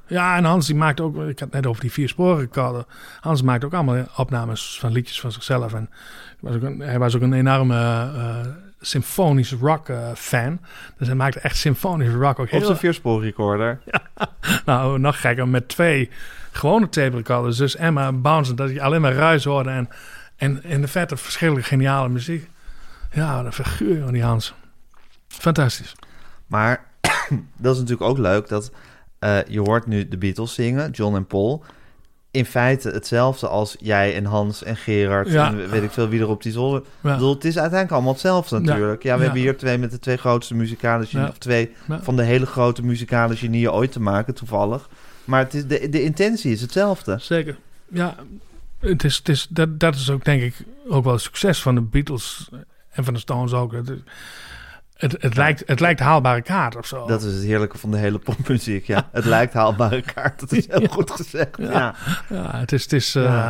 ja, 0.09 0.37
en 0.37 0.43
Hans 0.43 0.65
die 0.65 0.75
maakt 0.75 0.99
ook, 0.99 1.15
ik 1.15 1.39
had 1.39 1.39
het 1.39 1.51
net 1.51 1.65
over 1.65 1.81
die 1.81 1.91
vier 1.91 2.09
sporen 2.09 2.39
recorder. 2.39 2.85
Hans 3.19 3.41
maakt 3.41 3.63
ook 3.63 3.73
allemaal 3.73 4.05
opnames 4.15 4.79
van 4.79 4.91
liedjes 4.91 5.19
van 5.19 5.31
zichzelf. 5.31 5.73
En 5.73 5.89
hij 5.89 6.39
was 6.39 6.55
ook 6.55 6.61
een, 6.61 6.79
hij 6.79 6.99
was 6.99 7.15
ook 7.15 7.21
een 7.21 7.33
enorme 7.33 7.75
symfonische 8.81 9.57
rock 9.61 9.89
eh, 9.89 10.11
fan. 10.15 10.59
Dus 10.97 11.07
hij 11.07 11.15
maakte 11.15 11.39
echt 11.39 11.57
symfonische 11.57 12.17
rock 12.17 12.39
ook 12.39 12.45
Op 12.45 12.49
heel 12.49 12.65
zijn 12.65 12.77
vierspoorrecorder. 12.77 13.79
nou, 14.65 14.99
nog 14.99 15.21
gekker, 15.21 15.47
met 15.47 15.67
twee 15.67 16.09
gewone 16.51 16.89
tape 16.89 17.15
recorders. 17.15 17.57
Dus 17.57 17.75
Emma 17.75 18.11
bouncen, 18.11 18.55
dat 18.55 18.69
je 18.69 18.81
alleen 18.81 19.01
maar 19.01 19.13
ruis 19.13 19.43
hoorde. 19.43 19.69
En, 19.69 19.89
en 20.35 20.63
in 20.63 20.81
de 20.81 20.87
vette 20.87 21.17
verschillende 21.17 21.63
geniale 21.63 22.09
muziek. 22.09 22.49
Ja, 23.11 23.43
de 23.43 23.51
figuur 23.51 24.03
van 24.03 24.13
die 24.13 24.23
Hans. 24.23 24.53
Fantastisch. 25.27 25.95
Maar 26.47 26.85
dat 27.57 27.73
is 27.73 27.81
natuurlijk 27.81 28.09
ook 28.09 28.17
leuk 28.17 28.47
dat 28.47 28.71
eh, 29.19 29.37
je 29.47 29.59
hoort 29.59 29.87
nu 29.87 30.07
de 30.07 30.17
Beatles 30.17 30.53
zingen, 30.53 30.91
John 30.91 31.15
en 31.15 31.25
Paul. 31.25 31.63
In 32.31 32.45
feite 32.45 32.89
hetzelfde 32.89 33.47
als 33.47 33.75
jij 33.79 34.15
en 34.15 34.25
Hans 34.25 34.63
en 34.63 34.75
Gerard 34.75 35.29
Ja. 35.29 35.47
en 35.47 35.69
weet 35.69 35.83
ik 35.83 35.91
veel 35.91 36.09
wie 36.09 36.19
er 36.19 36.27
op 36.27 36.43
die 36.43 36.51
zolder. 36.51 36.79
Ik 36.79 36.85
bedoel, 37.01 37.33
het 37.33 37.45
is 37.45 37.53
uiteindelijk 37.55 37.91
allemaal 37.91 38.11
hetzelfde 38.13 38.59
natuurlijk. 38.59 39.03
Ja, 39.03 39.17
we 39.17 39.23
hebben 39.23 39.41
hier 39.41 39.57
twee 39.57 39.77
met 39.77 39.91
de 39.91 39.99
twee 39.99 40.17
grootste 40.17 40.55
muzikale 40.55 41.05
genieën, 41.05 41.29
of 41.29 41.37
twee 41.37 41.71
van 41.87 42.15
de 42.15 42.23
hele 42.23 42.45
grote 42.45 42.83
muzikale 42.83 43.35
genieën 43.35 43.71
ooit 43.71 43.91
te 43.91 44.01
maken, 44.01 44.33
toevallig. 44.33 44.89
Maar 45.25 45.39
het 45.43 45.53
is, 45.53 45.65
de, 45.67 45.89
de 45.89 46.03
intentie 46.03 46.51
is 46.51 46.61
hetzelfde. 46.61 47.17
zeker. 47.19 47.57
Ja, 47.87 48.15
het 48.79 49.03
is, 49.03 49.15
het 49.17 49.29
is, 49.29 49.47
dat, 49.49 49.79
dat 49.79 49.95
is 49.95 50.09
ook 50.09 50.25
denk 50.25 50.41
ik 50.41 50.55
ook 50.87 51.03
wel 51.03 51.13
het 51.13 51.21
succes 51.21 51.61
van 51.61 51.75
de 51.75 51.81
Beatles 51.81 52.49
en 52.89 53.03
van 53.03 53.13
de 53.13 53.19
Stones 53.19 53.53
ook. 53.53 53.73
Het, 54.99 55.15
het, 55.19 55.35
lijkt, 55.35 55.63
het 55.65 55.79
lijkt 55.79 55.99
haalbare 55.99 56.41
kaart 56.41 56.75
of 56.75 56.85
zo. 56.85 57.07
Dat 57.07 57.21
is 57.23 57.33
het 57.33 57.43
heerlijke 57.43 57.77
van 57.77 57.91
de 57.91 57.97
hele 57.97 58.19
popmuziek. 58.19 58.85
Ja, 58.85 59.09
het 59.11 59.25
lijkt 59.25 59.53
haalbare 59.53 60.01
kaart. 60.01 60.39
Dat 60.39 60.51
is 60.51 60.67
heel 60.67 60.81
Ja. 60.87 60.87
goed 60.87 61.11
gezegd. 61.11 61.57
Ja. 61.57 61.67
Ja. 61.69 61.95
Ja, 62.29 62.57
het 62.59 62.71
is... 62.71 62.83
Het 62.83 62.93
is 62.93 63.15
eh. 63.15 63.49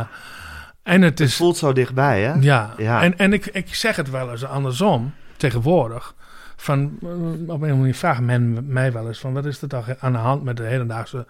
En 0.82 1.02
het 1.02 1.18
Het 1.18 1.28
is... 1.28 1.36
voelt 1.36 1.56
zo 1.56 1.72
dichtbij, 1.72 2.22
hè? 2.22 2.32
Ja, 2.40 2.74
Ja. 2.76 3.02
en, 3.02 3.18
en 3.18 3.32
ik, 3.32 3.46
ik 3.46 3.74
zeg 3.74 3.96
het 3.96 4.10
wel 4.10 4.30
eens 4.30 4.44
andersom, 4.44 5.12
tegenwoordig. 5.36 6.14
Van, 6.56 6.98
eh, 7.02 7.08
op 7.08 7.16
een 7.20 7.44
of 7.46 7.50
andere 7.52 7.74
manier 7.74 7.94
vraagt 7.94 8.20
men 8.20 8.72
mij 8.72 8.92
wel 8.92 9.06
eens 9.08 9.18
van... 9.20 9.32
wat 9.32 9.44
is 9.44 9.62
er 9.62 9.68
toch 9.68 9.86
aan 9.98 10.12
de 10.12 10.18
hand 10.18 10.42
met 10.44 10.56
de 10.56 10.62
hedendaagse 10.62 11.26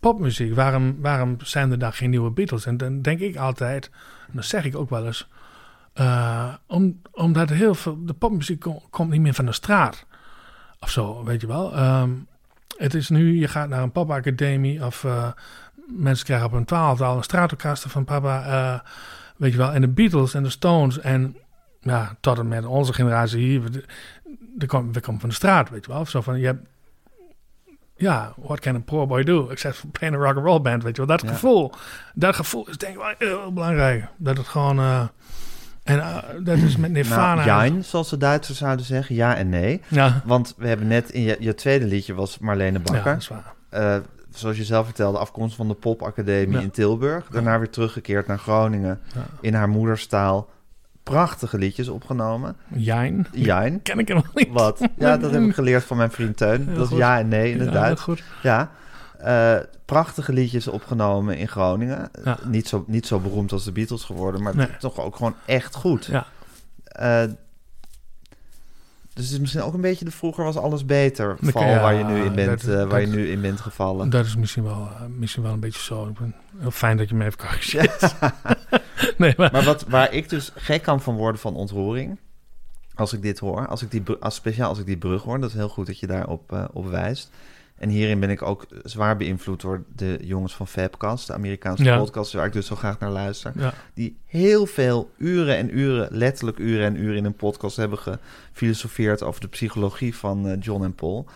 popmuziek? 0.00 0.54
Waarom, 0.54 0.96
waarom 1.00 1.36
zijn 1.42 1.70
er 1.70 1.78
dan 1.78 1.92
geen 1.92 2.10
nieuwe 2.10 2.30
Beatles? 2.30 2.66
En 2.66 2.76
dan 2.76 3.02
denk 3.02 3.20
ik 3.20 3.36
altijd, 3.36 3.90
en 4.26 4.32
dat 4.32 4.44
zeg 4.44 4.64
ik 4.64 4.76
ook 4.76 4.90
wel 4.90 5.06
eens... 5.06 5.28
eh, 5.98 6.54
om, 6.66 7.00
omdat 7.12 7.48
heel 7.50 7.74
veel... 7.74 8.04
de 8.04 8.12
popmuziek 8.14 8.60
kom- 8.60 8.82
komt 8.90 9.10
niet 9.10 9.20
meer 9.20 9.34
van 9.34 9.44
de 9.46 9.52
straat. 9.52 10.06
Of 10.80 10.90
zo, 10.90 11.24
weet 11.24 11.40
je 11.40 11.46
wel. 11.46 11.74
Ehm, 11.76 12.10
het 12.76 12.94
is 12.94 13.08
nu, 13.08 13.38
je 13.40 13.48
gaat 13.48 13.68
naar 13.68 13.82
een 13.82 13.92
popacademie... 13.92 14.84
of 14.84 15.04
eh, 15.04 15.28
mensen 15.86 16.24
krijgen 16.26 16.46
op 16.46 16.52
een 16.52 16.64
twaalfde 16.64 17.04
al 17.04 17.16
een 17.16 17.22
stratocaster 17.22 17.90
van 17.90 18.04
papa... 18.04 18.44
eh, 18.46 18.80
Weet 19.36 19.52
je 19.52 19.58
wel, 19.58 19.72
en 19.72 19.80
de 19.80 19.88
Beatles 19.88 20.34
en 20.34 20.42
de 20.42 20.48
Stones 20.50 20.98
en 21.00 21.36
ja, 21.80 22.16
tot 22.20 22.38
en 22.38 22.48
met 22.48 22.64
onze 22.66 22.92
generatie 22.92 23.38
hier, 23.40 23.62
we, 23.62 23.84
de, 24.56 24.66
kom, 24.66 24.92
we 24.92 25.00
komen 25.00 25.20
van 25.20 25.28
de 25.28 25.34
straat, 25.34 25.70
weet 25.70 25.84
je 25.86 25.92
wel. 25.92 26.00
Of 26.00 26.08
zo 26.10 26.20
van, 26.20 26.38
je 26.38 26.46
hebt, 26.46 26.66
ja, 27.96 28.32
what 28.36 28.60
can 28.60 28.74
a 28.74 28.78
poor 28.78 29.06
boy 29.06 29.22
do 29.24 29.48
except 29.48 29.76
for 29.76 29.88
playing 29.90 30.16
a 30.18 30.24
rock 30.24 30.36
and 30.36 30.44
roll 30.44 30.60
band, 30.60 30.82
weet 30.82 30.96
je 30.96 31.06
wel. 31.06 31.16
Dat 31.16 31.26
Ja. 31.26 31.32
gevoel, 31.32 31.72
dat 32.14 32.34
gevoel 32.36 32.68
is 32.68 32.76
denk 32.78 32.92
ik 32.94 32.98
wel 33.00 33.14
heel 33.30 33.52
belangrijk. 33.52 34.04
Dat 34.16 34.36
het 34.36 34.46
gewoon, 34.48 34.78
en 35.88 35.98
eh, 36.00 36.16
dat 36.44 36.56
is 36.58 36.76
met 36.76 36.90
Nirvana. 36.92 37.44
Nou, 37.44 37.82
zoals 37.82 38.10
de 38.10 38.16
Duitsers 38.16 38.58
zouden 38.58 38.84
zeggen. 38.86 39.14
Ja 39.14 39.36
en 39.36 39.48
nee. 39.48 39.80
Ja, 39.88 40.22
Want 40.24 40.54
we 40.56 40.68
hebben 40.68 40.86
net 40.86 41.10
in 41.10 41.22
je, 41.22 41.36
je 41.40 41.54
tweede 41.54 41.84
liedje 41.86 42.14
was 42.14 42.38
Marlene 42.38 42.78
ja, 42.84 42.92
Bakker. 42.92 43.12
dat 43.12 43.22
is 43.22 43.28
waar. 43.28 43.54
Eh, 43.68 43.96
zoals 44.30 44.56
je 44.56 44.64
zelf 44.64 44.84
vertelde, 44.84 45.18
afkomst 45.18 45.56
van 45.56 45.68
de 45.68 45.74
popacademie 45.74 46.56
Ja. 46.56 46.62
in 46.62 46.70
Tilburg. 46.70 47.26
Daarna 47.30 47.58
weer 47.58 47.70
teruggekeerd 47.70 48.26
naar 48.26 48.38
Groningen 48.38 49.00
Ja. 49.14 49.20
in 49.40 49.54
haar 49.54 49.68
moederstaal. 49.68 50.48
Prachtige 51.02 51.58
liedjes 51.58 51.88
opgenomen. 51.88 52.56
Jein. 52.74 53.26
ken 53.82 53.98
ik 53.98 54.08
helemaal 54.08 54.30
niet. 54.34 54.48
Wat? 54.52 54.80
Ja, 54.96 55.16
dat 55.16 55.30
heb 55.30 55.42
ik 55.42 55.54
geleerd 55.54 55.84
van 55.84 55.96
mijn 55.96 56.10
vriend 56.10 56.36
Teun. 56.36 56.74
Dat 56.74 56.90
is 56.90 56.96
ja 56.96 57.18
en 57.18 57.28
nee 57.28 57.52
in 57.52 57.58
het 57.60 57.68
Ja, 57.68 57.74
Duits. 57.74 58.02
goed. 58.02 58.22
Ja. 58.42 58.70
Eh, 59.18 59.56
prachtige 59.84 60.32
liedjes 60.32 60.68
opgenomen 60.68 61.36
in 61.38 61.48
Groningen. 61.48 62.10
Ja. 62.24 62.38
Niet, 62.44 62.68
zo, 62.68 62.84
niet 62.86 63.06
zo 63.06 63.18
beroemd 63.18 63.52
als 63.52 63.64
de 63.64 63.72
Beatles 63.72 64.04
geworden, 64.04 64.42
maar 64.42 64.56
Nee. 64.56 64.76
toch 64.78 64.98
ook 65.00 65.16
gewoon 65.16 65.34
echt 65.46 65.74
goed. 65.74 66.04
Ja. 66.06 66.26
Eh, 66.84 67.22
dus 69.14 69.24
het 69.26 69.34
is 69.34 69.38
misschien 69.40 69.62
ook 69.62 69.74
een 69.74 69.80
beetje 69.80 70.04
de 70.04 70.10
vroeger 70.10 70.44
was 70.44 70.56
alles 70.56 70.84
beter 70.84 71.36
val 71.40 71.62
waar 71.62 71.94
je 71.94 72.04
nu 72.04 72.24
in 72.24 72.34
bent, 72.34 72.64
dat- 72.64 72.74
eh, 72.84 72.90
waar 72.90 73.00
je 73.00 73.06
nu 73.06 73.30
in 73.30 73.40
bent 73.40 73.60
gevallen. 73.60 74.10
Dat 74.10 74.24
is 74.24 74.36
misschien 74.36 74.62
wel, 74.64 74.88
misschien 75.16 75.42
wel 75.42 75.52
een 75.52 75.60
beetje 75.60 75.82
zo. 75.82 76.06
Ik 76.08 76.18
ben 76.18 76.34
heel 76.58 76.70
fijn 76.70 76.96
dat 76.96 77.08
je 77.08 77.14
me 77.14 77.24
even 77.24 77.38
corrigeert. 77.38 78.14
nee, 79.18 79.34
maar, 79.36 79.52
Maar 79.52 79.64
wat, 79.64 79.84
waar 79.88 80.12
ik 80.12 80.28
dus 80.28 80.52
gek 80.54 80.82
kan 80.82 81.00
van 81.00 81.16
worden 81.16 81.40
van 81.40 81.54
ontroering, 81.54 82.18
als 82.94 83.12
ik 83.12 83.22
dit 83.22 83.38
hoor, 83.38 83.66
als 83.66 83.82
ik 83.82 83.90
die, 83.90 84.02
als, 84.20 84.34
speciaal 84.34 84.68
als 84.68 84.78
ik 84.78 84.86
die 84.86 84.96
brug 84.98 85.22
hoor, 85.22 85.40
dat 85.40 85.48
is 85.50 85.56
heel 85.56 85.68
goed 85.68 85.86
dat 85.86 85.98
je 85.98 86.06
daarop 86.06 86.68
op 86.72 86.86
wijst. 86.86 87.30
En 87.78 87.88
hierin 87.88 88.20
ben 88.20 88.30
ik 88.30 88.42
ook 88.42 88.66
zwaar 88.84 89.16
beïnvloed 89.16 89.60
door 89.60 89.84
de 89.96 90.18
jongens 90.22 90.54
van 90.54 90.68
Fabcast, 90.68 91.26
de 91.26 91.32
Amerikaanse 91.32 91.84
Ja. 91.84 91.98
podcast, 91.98 92.32
waar 92.32 92.46
ik 92.46 92.52
dus 92.52 92.66
zo 92.66 92.76
graag 92.76 92.98
naar 92.98 93.10
luister. 93.10 93.52
ja. 93.56 93.74
Die 93.94 94.16
heel 94.26 94.66
veel 94.66 95.10
uren 95.16 95.56
en 95.56 95.78
uren, 95.78 96.08
letterlijk 96.10 96.58
uren 96.58 96.86
en 96.86 96.96
uren 96.96 97.16
in 97.16 97.24
een 97.24 97.34
podcast 97.36 97.76
hebben 97.76 97.98
gefilosofeerd 98.52 99.22
over 99.22 99.40
de 99.40 99.48
psychologie 99.48 100.14
van 100.16 100.46
eh, 100.48 100.56
John 100.60 100.84
en 100.84 100.94
Paul. 100.94 101.26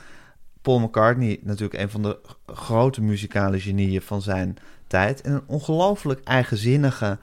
Paul 0.63 0.81
McCartney, 0.81 1.39
natuurlijk 1.43 1.81
een 1.81 1.91
van 1.91 2.03
de 2.03 2.19
grote 2.47 3.03
muzikale 3.03 3.61
genieën 3.61 4.03
van 4.03 4.23
zijn 4.23 4.57
tijd. 4.87 5.21
En 5.21 5.33
een 5.33 5.43
ongelooflijk 5.47 6.21
eigenzinnige, 6.25 7.19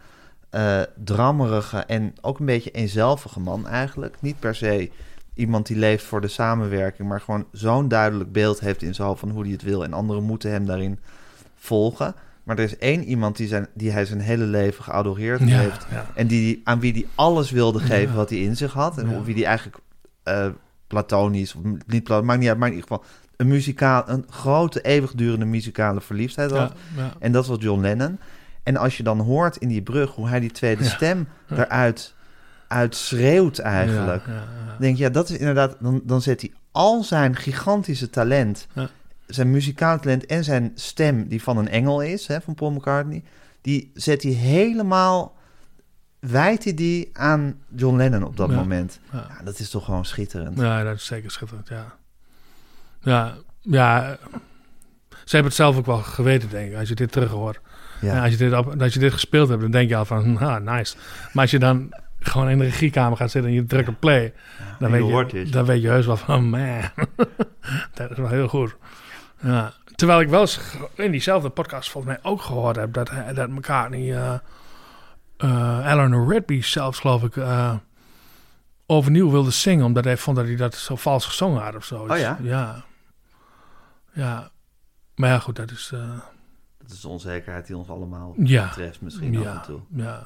eh 0.50 0.82
drammerige 1.04 1.78
en 1.78 2.14
ook 2.22 2.40
een 2.40 2.46
beetje 2.46 2.72
eenzelvige 2.72 3.40
man 3.40 3.68
eigenlijk. 3.68 4.16
Niet 4.22 4.40
per 4.40 4.56
se 4.56 4.90
iemand 5.34 5.68
die 5.68 5.78
leeft 5.78 6.06
voor 6.06 6.22
de 6.22 6.28
samenwerking, 6.28 7.08
maar 7.08 7.22
gewoon 7.22 7.46
zo'n 7.52 7.88
duidelijk 7.88 8.32
beeld 8.32 8.60
heeft 8.60 8.82
in 8.82 8.96
zijn 8.96 9.08
hoofd 9.08 9.20
van 9.20 9.30
hoe 9.30 9.44
hij 9.44 9.52
het 9.52 9.62
wil. 9.62 9.84
En 9.84 9.94
anderen 9.94 10.24
moeten 10.24 10.52
hem 10.52 10.66
daarin 10.66 11.00
volgen. 11.56 12.16
Maar 12.44 12.58
er 12.58 12.64
is 12.64 12.78
één 12.78 13.04
iemand 13.04 13.38
die, 13.38 13.48
zijn, 13.48 13.68
die 13.74 13.92
hij 13.92 14.06
zijn 14.06 14.20
hele 14.20 14.44
leven 14.44 14.84
geadoreerd 14.84 15.40
Ja, 15.40 15.46
heeft. 15.60 15.86
ja. 15.92 16.06
En 16.16 16.28
die, 16.28 16.62
aan 16.64 16.80
wie 16.80 16.92
hij 16.94 17.06
alles 17.16 17.52
wilde 17.52 17.80
geven 17.80 18.10
Ja. 18.10 18.16
wat 18.16 18.30
hij 18.30 18.40
in 18.40 18.58
zich 18.58 18.74
had. 18.74 18.98
En 18.98 19.10
op 19.10 19.26
wie 19.26 19.36
hij 19.36 19.46
eigenlijk 19.46 19.78
eh, 20.24 20.48
platonisch, 20.88 21.56
of 21.56 21.64
niet 21.64 22.04
platonisch, 22.04 22.26
maakt 22.28 22.40
niet 22.40 22.50
uit, 22.50 22.58
maar 22.58 22.68
in 22.70 22.74
ieder 22.76 22.90
geval 22.90 23.06
een, 23.36 23.48
muzikaal, 23.48 24.04
een 24.10 24.26
grote, 24.30 24.82
eeuwigdurende 24.82 25.46
muzikale 25.46 26.02
verliefdheid 26.02 26.52
had. 26.52 26.74
En 27.20 27.32
dat 27.32 27.48
was 27.48 27.58
John 27.60 27.82
Lennon. 27.82 28.20
En 28.64 28.78
als 28.78 28.98
je 28.98 29.04
dan 29.04 29.20
hoort 29.20 29.58
in 29.58 29.68
die 29.68 29.82
brug 29.82 30.12
hoe 30.16 30.28
hij 30.28 30.40
die 30.40 30.52
tweede 30.52 30.84
stem 30.84 31.28
eruit 31.50 32.16
uitschreeuwt 32.70 33.60
eigenlijk. 33.60 34.26
Ja, 34.26 34.34
ja, 34.34 34.40
ja. 34.68 34.78
denk 34.80 34.98
ja, 34.98 35.10
dat 35.10 35.30
is 35.30 35.38
inderdaad, 35.38 35.76
dan, 35.80 36.02
dan 36.04 36.22
zet 36.22 36.42
hij 36.42 36.52
al 36.72 37.04
zijn 37.04 37.36
gigantische 37.36 38.10
talent 38.10 38.68
zijn 39.30 39.52
muzikaal 39.52 40.00
talent 40.00 40.26
en 40.26 40.44
zijn 40.44 40.72
stem, 40.76 41.28
die 41.28 41.44
van 41.44 41.58
een 41.58 41.70
engel 41.70 42.02
is, 42.02 42.28
hè, 42.28 42.42
van 42.42 42.56
Paul 42.56 42.72
McCartney, 42.72 43.24
die 43.62 43.92
zet 43.94 44.24
hij 44.24 44.32
helemaal, 44.32 45.36
wijt 46.20 46.64
hij 46.64 46.74
die 46.74 47.10
aan 47.14 47.60
John 47.76 47.98
Lennon 47.98 48.24
op 48.24 48.38
dat 48.38 48.52
moment. 48.52 49.00
Ja. 49.12 49.28
Dat 49.44 49.60
is 49.60 49.70
toch 49.70 49.86
gewoon 49.86 50.06
schitterend. 50.06 50.58
Ja, 50.60 50.84
dat 50.84 50.96
is 50.96 51.06
zeker 51.06 51.32
schitterend, 51.32 51.68
ja. 51.68 51.96
Ja, 53.02 53.36
ja. 53.62 54.18
Ze 55.10 55.36
hebben 55.36 55.52
het 55.52 55.62
zelf 55.62 55.78
ook 55.78 55.86
wel 55.86 55.98
geweten, 55.98 56.50
denk 56.50 56.72
ik, 56.72 56.78
als 56.78 56.90
je 56.90 56.96
dit 56.96 57.12
terug 57.12 57.30
hoort. 57.30 57.60
Ja. 58.02 58.24
Als, 58.24 58.32
je 58.32 58.38
dit 58.38 58.54
als 58.82 58.94
je 58.94 59.00
dit 59.00 59.14
gespeeld 59.14 59.50
hebt, 59.50 59.62
dan 59.62 59.72
denk 59.72 59.90
je 59.90 59.96
al 59.96 60.06
van, 60.06 60.38
ah, 60.40 60.76
nice. 60.76 60.96
Maar 61.34 61.42
als 61.42 61.52
je 61.52 61.60
dan 61.60 61.94
gewoon 62.20 62.50
in 62.50 62.58
de 62.58 62.64
regiekamer 62.64 63.18
gaat 63.18 63.32
zitten 63.32 63.52
en 63.52 63.58
je 63.58 63.66
drukt 63.66 63.88
op 63.90 64.00
play, 64.00 64.34
dan, 64.80 64.92
weet 64.92 65.32
je, 65.32 65.46
dan 65.50 65.66
weet 65.66 65.82
je 65.82 65.88
heus 65.88 66.06
wel 66.06 66.18
van, 66.18 66.50
man, 66.50 66.82
dat 67.94 68.12
is 68.12 68.18
wel 68.18 68.28
heel 68.28 68.48
goed. 68.48 68.76
Ja. 69.42 69.74
Terwijl 69.96 70.20
ik 70.22 70.30
wel 70.30 70.42
eens 70.42 70.60
in 70.96 71.12
diezelfde 71.12 71.50
podcast 71.50 71.90
volgens 71.90 72.14
mij 72.14 72.32
ook 72.32 72.42
gehoord 72.42 72.76
heb 72.76 72.94
dat, 72.94 73.12
dat 73.34 73.50
McCartney, 73.50 74.16
eh 74.18 74.34
eh, 75.38 75.80
Eleanor 75.92 76.32
Rigby 76.34 76.62
zelfs 76.62 77.00
geloof 77.00 77.24
ik, 77.24 77.38
eh, 77.38 77.74
overnieuw 78.86 79.32
wilde 79.32 79.52
zingen, 79.52 79.86
omdat 79.86 80.04
hij 80.04 80.18
vond 80.18 80.38
dat 80.38 80.46
hij 80.46 80.56
dat 80.56 80.76
zo 80.76 80.96
vals 80.96 81.26
gezongen 81.26 81.62
had 81.62 81.76
of 81.76 81.86
zo. 81.86 82.04
Oh 82.10 82.18
ja? 82.18 82.38
Ja. 82.42 82.84
Ja. 84.14 84.50
Maar 85.16 85.30
ja, 85.30 85.40
goed, 85.40 85.56
dat 85.56 85.72
is... 85.72 85.92
eh, 85.94 86.20
Dat 86.78 86.92
is 86.92 87.02
de 87.02 87.08
onzekerheid 87.08 87.68
die 87.68 87.78
ons 87.78 87.90
allemaal 87.90 88.34
Ja. 88.38 88.68
betreft 88.68 89.02
misschien 89.02 89.38
af 89.38 89.44
en 89.46 89.50
ja, 89.52 89.60
toe. 89.60 89.80
ja. 89.96 90.24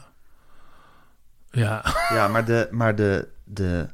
Ja, 1.56 1.84
Ja, 2.10 2.28
maar 2.28 2.46
de, 2.46 2.68
maar 2.72 2.96
de, 2.96 3.28
de 3.44 3.88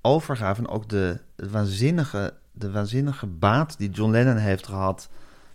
overgave 0.00 0.60
en 0.60 0.68
ook 0.68 0.88
de, 0.88 1.18
de 1.36 1.50
waanzinnige, 1.50 2.34
de 2.52 2.70
waanzinnige 2.70 3.26
baat 3.26 3.78
die 3.78 3.90
John 3.90 4.10
Lennon 4.10 4.36
heeft 4.36 4.66
gehad 4.66 5.08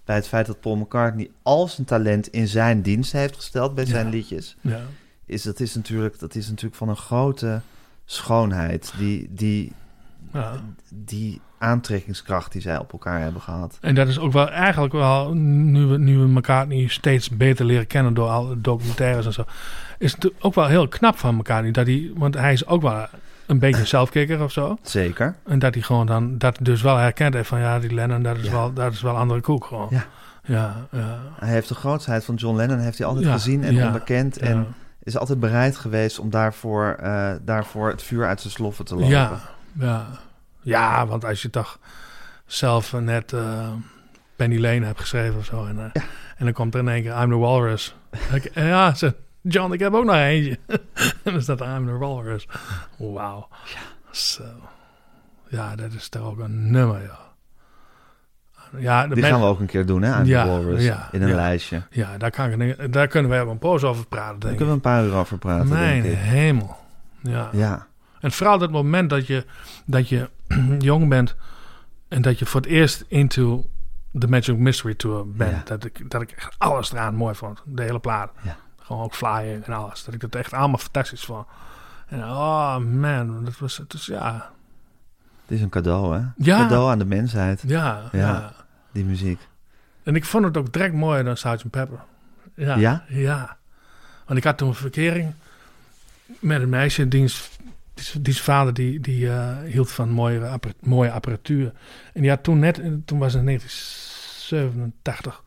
bij 0.06 0.16
het 0.16 0.28
feit 0.28 0.46
dat 0.46 0.60
Paul 0.60 0.76
McCartney 0.76 1.32
al 1.44 1.68
zijn 1.68 1.88
talent 1.88 2.28
in 2.28 2.48
zijn 2.48 2.82
dienst 2.82 3.12
heeft 3.12 3.36
gesteld 3.36 3.76
bij 3.76 3.86
zijn 3.86 4.06
Ja. 4.06 4.12
liedjes, 4.12 4.56
ja. 4.62 4.82
is 5.26 5.44
dat 5.44 5.60
is 5.60 5.76
natuurlijk, 5.76 6.20
dat 6.20 6.36
is 6.36 6.48
natuurlijk 6.48 6.76
van 6.76 6.90
een 6.90 6.96
grote 6.98 7.62
schoonheid, 8.06 8.94
die, 8.98 9.28
die, 9.32 9.72
ja. 10.34 10.54
die 10.94 11.42
aantrekkingskracht 11.58 12.52
die 12.52 12.62
zij 12.62 12.78
op 12.78 12.92
elkaar 12.92 13.20
hebben 13.20 13.42
gehad. 13.42 13.78
En 13.82 13.96
dat 13.96 14.08
is 14.08 14.20
ook 14.20 14.32
wel 14.32 14.50
eigenlijk 14.50 14.94
wel, 14.94 15.34
nu 15.34 15.86
we, 15.86 15.98
nu 15.98 16.18
we 16.18 16.28
McCartney 16.28 16.88
steeds 16.88 17.30
beter 17.30 17.66
leren 17.66 17.88
kennen 17.88 18.14
door 18.14 18.28
alle 18.28 18.62
documentaires 18.62 19.26
en 19.26 19.34
zo, 19.34 19.46
is 20.02 20.12
het 20.12 20.32
ook 20.40 20.56
wel 20.56 20.68
heel 20.68 20.88
knap 20.88 21.18
van 21.18 21.36
McCartney. 21.36 21.72
Dat 21.72 21.86
hij, 21.86 22.12
want 22.16 22.34
hij 22.36 22.54
is 22.54 22.68
ook 22.68 22.82
wel 22.82 23.08
een 23.46 23.60
beetje 23.60 23.82
een 23.82 23.88
zelfkikker 23.98 24.44
of 24.44 24.52
zo. 24.52 24.78
Zeker. 24.82 25.36
En 25.46 25.60
dat 25.60 25.74
hij 25.74 25.84
gewoon 25.84 26.06
dan, 26.06 26.38
dat 26.38 26.58
dus 26.62 26.82
wel 26.82 26.98
herkend 26.98 27.34
heeft 27.34 27.48
van 27.48 27.60
ja, 27.60 27.80
die 27.80 27.94
Lennon, 27.94 28.24
dat 28.24 28.38
is, 28.38 28.46
Ja. 28.46 28.52
wel, 28.52 28.74
dat 28.74 28.94
is 28.94 29.02
wel 29.02 29.18
andere 29.18 29.42
koek 29.42 29.66
gewoon. 29.66 29.88
Ja. 29.90 30.06
Ja, 30.44 30.88
ja. 30.92 31.20
Hij 31.40 31.50
heeft 31.50 31.68
de 31.68 31.76
grootheid 31.76 32.26
van 32.26 32.36
John 32.36 32.56
Lennon 32.58 32.80
heeft 32.80 32.98
hij 32.98 33.08
altijd 33.08 33.26
Ja, 33.26 33.32
gezien 33.32 33.64
en 33.64 33.84
onderkend 33.86 34.38
en 34.38 34.68
is 35.04 35.18
altijd 35.18 35.40
bereid 35.40 35.78
geweest 35.78 36.20
om 36.20 36.30
daarvoor, 36.30 36.96
eh, 37.00 37.32
daarvoor 37.42 37.90
het 37.90 38.04
vuur 38.04 38.28
uit 38.28 38.42
zijn 38.42 38.54
sloffen 38.54 38.86
te 38.86 38.94
lopen. 38.94 39.10
Ja, 39.10 39.40
ja. 39.80 40.06
ja, 40.62 41.08
want 41.08 41.26
als 41.26 41.42
je 41.42 41.50
toch 41.50 41.80
zelf 42.46 42.94
net 42.94 43.34
eh, 43.34 43.68
Penny 44.36 44.60
Lane 44.60 44.86
hebt 44.86 45.00
geschreven 45.00 45.40
of 45.40 45.46
zo. 45.46 45.66
En, 45.66 45.78
eh, 45.80 46.02
en 46.38 46.46
dan 46.46 46.54
komt 46.54 46.74
er 46.74 46.80
in 46.80 46.88
één 46.88 47.02
keer 47.04 47.22
I'm 47.22 47.30
the 47.30 47.38
Walrus. 47.38 47.96
Ja, 48.54 48.94
ze, 48.94 49.16
John, 49.42 49.74
ik 49.74 49.80
heb 49.80 49.94
ook 49.94 50.06
nog 50.06 50.16
eentje. 50.16 50.60
en 50.66 50.80
dan 51.34 51.42
staat 51.42 51.62
er 51.62 51.76
I'm 51.76 51.86
the 51.86 51.98
Walrus. 51.98 52.48
Wauw. 52.98 53.48
Zo. 54.12 54.44
Ja, 55.48 55.76
dat 55.76 55.94
is 55.94 56.10
toch 56.10 56.22
ook 56.24 56.40
een 56.40 56.72
nummer, 56.72 57.02
ja. 57.02 57.20
Ja, 58.78 59.08
de 59.08 59.14
Die 59.14 59.22
men- 59.24 59.32
gaan 59.32 59.42
we 59.42 59.46
ook 59.48 59.60
een 59.60 59.66
keer 59.66 59.86
doen, 59.86 60.02
hè? 60.02 60.12
Aan 60.14 60.26
Ja, 60.26 60.44
de 60.44 60.50
Walrus. 60.50 60.84
ja, 60.84 61.10
in 61.12 61.22
een 61.22 61.28
ja. 61.28 61.36
lijstje. 61.36 61.82
Ja, 61.90 62.18
daar, 62.18 62.32
kan 62.32 62.62
ik, 62.62 62.94
daar 62.94 63.08
kunnen 63.08 63.32
we 63.32 63.38
wel 63.38 63.50
een 63.50 63.60
poos 63.60 63.84
over 63.84 64.06
praten, 64.08 64.30
Daar 64.40 64.40
denk 64.40 64.58
kunnen 64.58 64.68
we 64.68 64.74
een 64.74 64.94
paar 64.94 65.04
uur 65.06 65.14
over 65.14 65.38
praten, 65.38 65.68
Mijn 65.70 66.02
denk 66.02 66.14
ik. 66.14 66.20
hemel. 66.20 66.76
Ja. 67.22 67.50
Ja, 67.52 67.88
En 68.20 68.32
vooral 68.32 68.58
dat 68.58 68.72
moment 68.72 69.10
dat 69.10 69.28
je, 69.28 69.46
dat 69.86 70.10
je 70.10 70.30
jong 70.80 71.10
bent 71.10 71.36
en 72.08 72.22
dat 72.22 72.40
je 72.40 72.46
voor 72.46 72.62
het 72.62 72.70
eerst 72.70 73.06
into 73.08 73.66
the 74.20 74.28
Magic 74.28 74.58
Mystery 74.58 74.94
Tour 74.96 75.28
bent. 75.32 75.52
Ja. 75.52 75.62
Dat, 75.66 75.86
ik, 75.86 76.10
dat 76.12 76.22
ik 76.22 76.32
echt 76.32 76.56
alles 76.58 76.92
eraan 76.92 77.16
mooi 77.16 77.36
vond. 77.36 77.62
De 77.66 77.82
hele 77.84 78.00
plaat. 78.00 78.32
Gewoon 78.92 79.06
ook 79.06 79.16
flying 79.16 79.64
en 79.66 79.74
alles. 79.74 80.04
Dat 80.04 80.14
ik 80.14 80.20
dat 80.20 80.36
echt 80.36 80.54
allemaal 80.54 80.78
fantastisch 80.78 81.24
vond. 81.24 81.46
En 82.08 82.24
oh 82.24 82.78
man, 82.78 83.46
dat 83.46 83.58
was, 83.58 83.78
het 83.78 83.94
is, 83.94 84.06
ja, 84.06 84.52
het 85.42 85.52
is 85.58 85.62
een 85.62 85.70
cadeau, 85.70 86.16
hè? 86.18 86.24
Ja. 86.38 86.58
Cadeau 86.58 86.92
aan 86.92 87.00
de 87.00 87.06
mensheid, 87.06 87.64
ja, 87.68 88.02
Ja. 88.12 88.20
ja, 88.20 88.54
die 88.92 89.06
muziek. 89.06 89.40
En 90.04 90.16
ik 90.16 90.26
vond 90.26 90.46
het 90.46 90.58
ook 90.58 90.74
direct 90.74 90.94
mooier 90.94 91.24
dan 91.24 91.38
Sgt. 91.38 91.70
Pepper. 91.70 92.00
Ja? 92.56 92.76
Ja? 92.76 93.04
Ja. 93.08 93.58
Want 94.26 94.38
ik 94.40 94.44
had 94.44 94.58
toen 94.58 94.68
een 94.68 94.74
verkering 94.76 95.34
met 96.40 96.62
een 96.62 96.70
meisje, 96.70 97.08
diens, 97.08 97.50
diens, 97.94 98.16
diens 98.20 98.42
vader 98.42 98.74
die, 98.74 99.00
die 99.00 99.30
eh, 99.32 99.58
hield 99.66 99.92
van 99.92 100.10
mooie, 100.10 100.60
mooie 100.80 101.12
apparatuur. 101.12 101.74
En 102.14 102.22
die 102.22 102.30
had 102.30 102.44
toen 102.44 102.60
net, 102.60 102.76
toen 103.06 103.20
was 103.20 103.34
het 103.34 103.46
1987, 103.46 105.44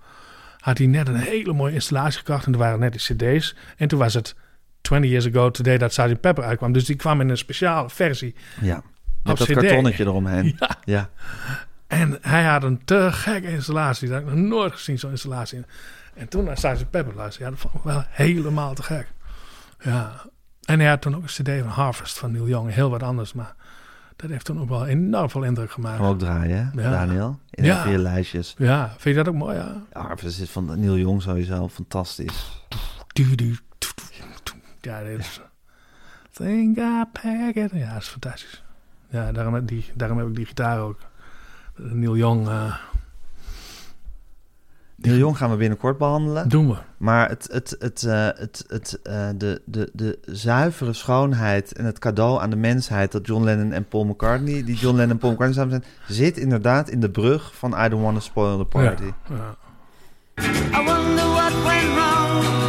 had 0.64 0.78
hij 0.78 0.86
net 0.86 1.08
een 1.08 1.16
hele 1.16 1.52
mooie 1.52 1.72
installatie 1.72 2.18
gekocht. 2.18 2.46
En 2.46 2.52
er 2.52 2.58
waren 2.58 2.78
net 2.78 2.92
die 2.92 3.16
cd's. 3.16 3.56
En 3.76 3.88
toen 3.88 3.98
was 3.98 4.14
het 4.14 4.34
20 4.80 5.10
years 5.10 5.26
ago 5.26 5.50
today 5.50 5.78
dat 5.78 5.92
Sgt. 5.92 6.20
Pepper 6.20 6.44
uitkwam. 6.44 6.72
Dus 6.72 6.84
die 6.84 6.96
kwam 6.96 7.20
in 7.20 7.28
een 7.28 7.38
speciale 7.38 7.90
versie. 7.90 8.34
Ja. 8.60 8.82
Met 9.22 9.36
dat 9.36 9.46
CD. 9.46 9.52
kartonnetje 9.52 10.04
eromheen. 10.04 10.56
Ja. 10.58 10.76
Ja. 10.84 11.10
En 11.86 12.18
hij 12.20 12.44
had 12.44 12.62
een 12.62 12.84
te 12.84 13.08
gekke 13.12 13.50
installatie. 13.50 14.08
Dat 14.08 14.18
heb 14.18 14.28
ik 14.28 14.34
nog 14.34 14.44
nooit 14.44 14.72
gezien, 14.72 14.98
zo'n 14.98 15.10
installatie. 15.10 15.64
En 16.14 16.28
toen 16.28 16.44
naar 16.44 16.58
Sgt. 16.58 16.90
Pepper 16.90 17.14
luisteren. 17.14 17.46
Ja, 17.46 17.52
dat 17.52 17.60
vond 17.60 17.74
ik 17.74 17.82
wel 17.82 18.04
helemaal 18.08 18.74
te 18.74 18.82
gek. 18.82 19.06
Ja. 19.80 20.12
En 20.64 20.80
hij 20.80 20.88
had 20.88 21.00
toen 21.00 21.16
ook 21.16 21.22
een 21.22 21.44
cd 21.44 21.48
van 21.60 21.68
Harvest 21.68 22.18
van 22.18 22.32
Neil 22.32 22.48
Young. 22.48 22.72
Heel 22.72 22.90
wat 22.90 23.02
anders, 23.02 23.32
maar 23.32 23.54
dat 24.16 24.30
heeft 24.30 24.44
toen 24.44 24.60
ook 24.60 24.68
wel 24.68 24.86
enorm 24.86 25.30
veel 25.30 25.42
indruk 25.42 25.70
gemaakt. 25.70 26.00
Ook 26.00 26.18
draaien, 26.18 26.72
Ja. 26.76 26.90
Daniel? 26.90 27.38
In 27.50 27.64
Ja. 27.64 27.82
vier 27.82 27.98
lijstjes. 27.98 28.54
Ja, 28.58 28.88
vind 28.98 29.16
je 29.16 29.22
dat 29.24 29.28
ook 29.34 29.38
mooi, 29.40 29.56
ja? 29.56 29.82
Ja, 29.92 30.16
is 30.22 30.50
van 30.50 30.80
Neil 30.80 30.96
Young 30.96 31.22
sowieso 31.22 31.68
fantastisch. 31.68 32.62
Ja, 34.80 35.02
dit 35.02 35.18
is... 35.18 35.40
Think 36.32 36.76
I 36.78 37.04
pack 37.12 37.54
it. 37.54 37.70
Ja, 37.72 37.92
dat 37.92 38.02
is 38.02 38.08
fantastisch. 38.08 38.62
Ja, 39.08 39.32
daarom, 39.32 39.54
heb 39.54 39.66
die, 39.68 39.84
daarom 39.94 40.18
heb 40.18 40.26
ik 40.28 40.34
die 40.34 40.46
gitaar 40.46 40.80
ook. 40.80 40.98
Neil 41.76 42.16
Young 42.16 42.48
eh, 42.48 42.74
Neil 45.04 45.18
Young 45.18 45.36
gaan 45.36 45.50
we 45.50 45.56
binnenkort 45.56 45.98
behandelen. 45.98 46.48
doen 46.48 46.68
we. 46.68 46.76
Maar 46.96 47.28
het, 47.28 47.48
het, 47.52 47.76
het, 47.78 48.02
eh, 48.02 48.26
het, 48.34 48.64
het, 48.68 48.98
eh, 49.02 49.28
de, 49.36 49.60
de, 49.64 49.90
de 49.92 50.18
zuivere 50.24 50.92
schoonheid 50.92 51.72
en 51.72 51.84
het 51.84 51.98
cadeau 51.98 52.40
aan 52.40 52.50
de 52.50 52.56
mensheid 52.56 53.12
dat 53.12 53.26
John 53.26 53.44
Lennon 53.44 53.72
en 53.72 53.88
Paul 53.88 54.04
McCartney, 54.04 54.64
die 54.64 54.76
John 54.76 54.96
Lennon 54.96 55.12
en 55.12 55.18
Paul 55.18 55.32
McCartney 55.32 55.58
samen 55.64 55.82
zijn, 56.06 56.18
zit 56.18 56.36
inderdaad 56.36 56.88
in 56.88 57.00
de 57.00 57.10
brug 57.10 57.54
van 57.54 57.84
I 57.84 57.88
Don't 57.88 58.02
Want 58.02 58.14
to 58.14 58.22
Spoil 58.22 58.58
the 58.58 58.64
Party. 58.64 59.04
Ja, 59.04 59.34
ja. 59.36 59.56
I 60.80 60.84
wonder 60.84 61.24
what 61.24 61.52
went 61.64 61.94
wrong. 61.94 62.63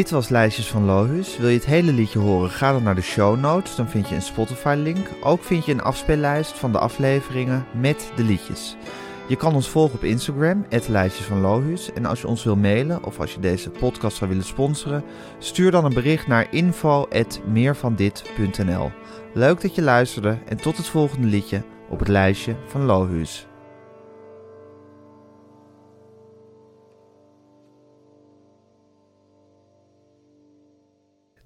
Dit 0.00 0.10
was 0.10 0.28
Lijstjes 0.28 0.68
van 0.68 0.84
Lohuus. 0.84 1.38
Wil 1.38 1.48
je 1.48 1.54
het 1.54 1.66
hele 1.66 1.92
liedje 1.92 2.18
horen? 2.18 2.50
Ga 2.50 2.72
dan 2.72 2.82
naar 2.82 2.94
de 2.94 3.00
show 3.00 3.38
notes. 3.38 3.76
Dan 3.76 3.88
vind 3.88 4.08
je 4.08 4.14
een 4.14 4.22
Spotify-link. 4.22 5.10
Ook 5.22 5.44
vind 5.44 5.64
je 5.64 5.72
een 5.72 5.82
afspeellijst 5.82 6.58
van 6.58 6.72
de 6.72 6.78
afleveringen 6.78 7.66
met 7.80 8.12
de 8.16 8.24
liedjes. 8.24 8.76
Je 9.28 9.36
kan 9.36 9.54
ons 9.54 9.68
volgen 9.68 9.94
op 9.94 10.04
Instagram, 10.04 10.66
Lijstjes 10.88 11.26
van 11.26 11.40
Lohuus. 11.40 11.92
En 11.92 12.06
als 12.06 12.20
je 12.20 12.26
ons 12.26 12.44
wil 12.44 12.56
mailen 12.56 13.04
of 13.04 13.20
als 13.20 13.34
je 13.34 13.40
deze 13.40 13.70
podcast 13.70 14.16
zou 14.16 14.30
willen 14.30 14.44
sponsoren, 14.44 15.04
stuur 15.38 15.70
dan 15.70 15.84
een 15.84 15.94
bericht 15.94 16.26
naar 16.26 16.46
info.meervandit.nl. 16.50 18.90
Leuk 19.34 19.60
dat 19.60 19.74
je 19.74 19.82
luisterde 19.82 20.38
en 20.48 20.56
tot 20.56 20.76
het 20.76 20.86
volgende 20.86 21.26
liedje 21.26 21.62
op 21.88 21.98
het 21.98 22.08
lijstje 22.08 22.56
van 22.66 22.84
Lohuus. 22.84 23.49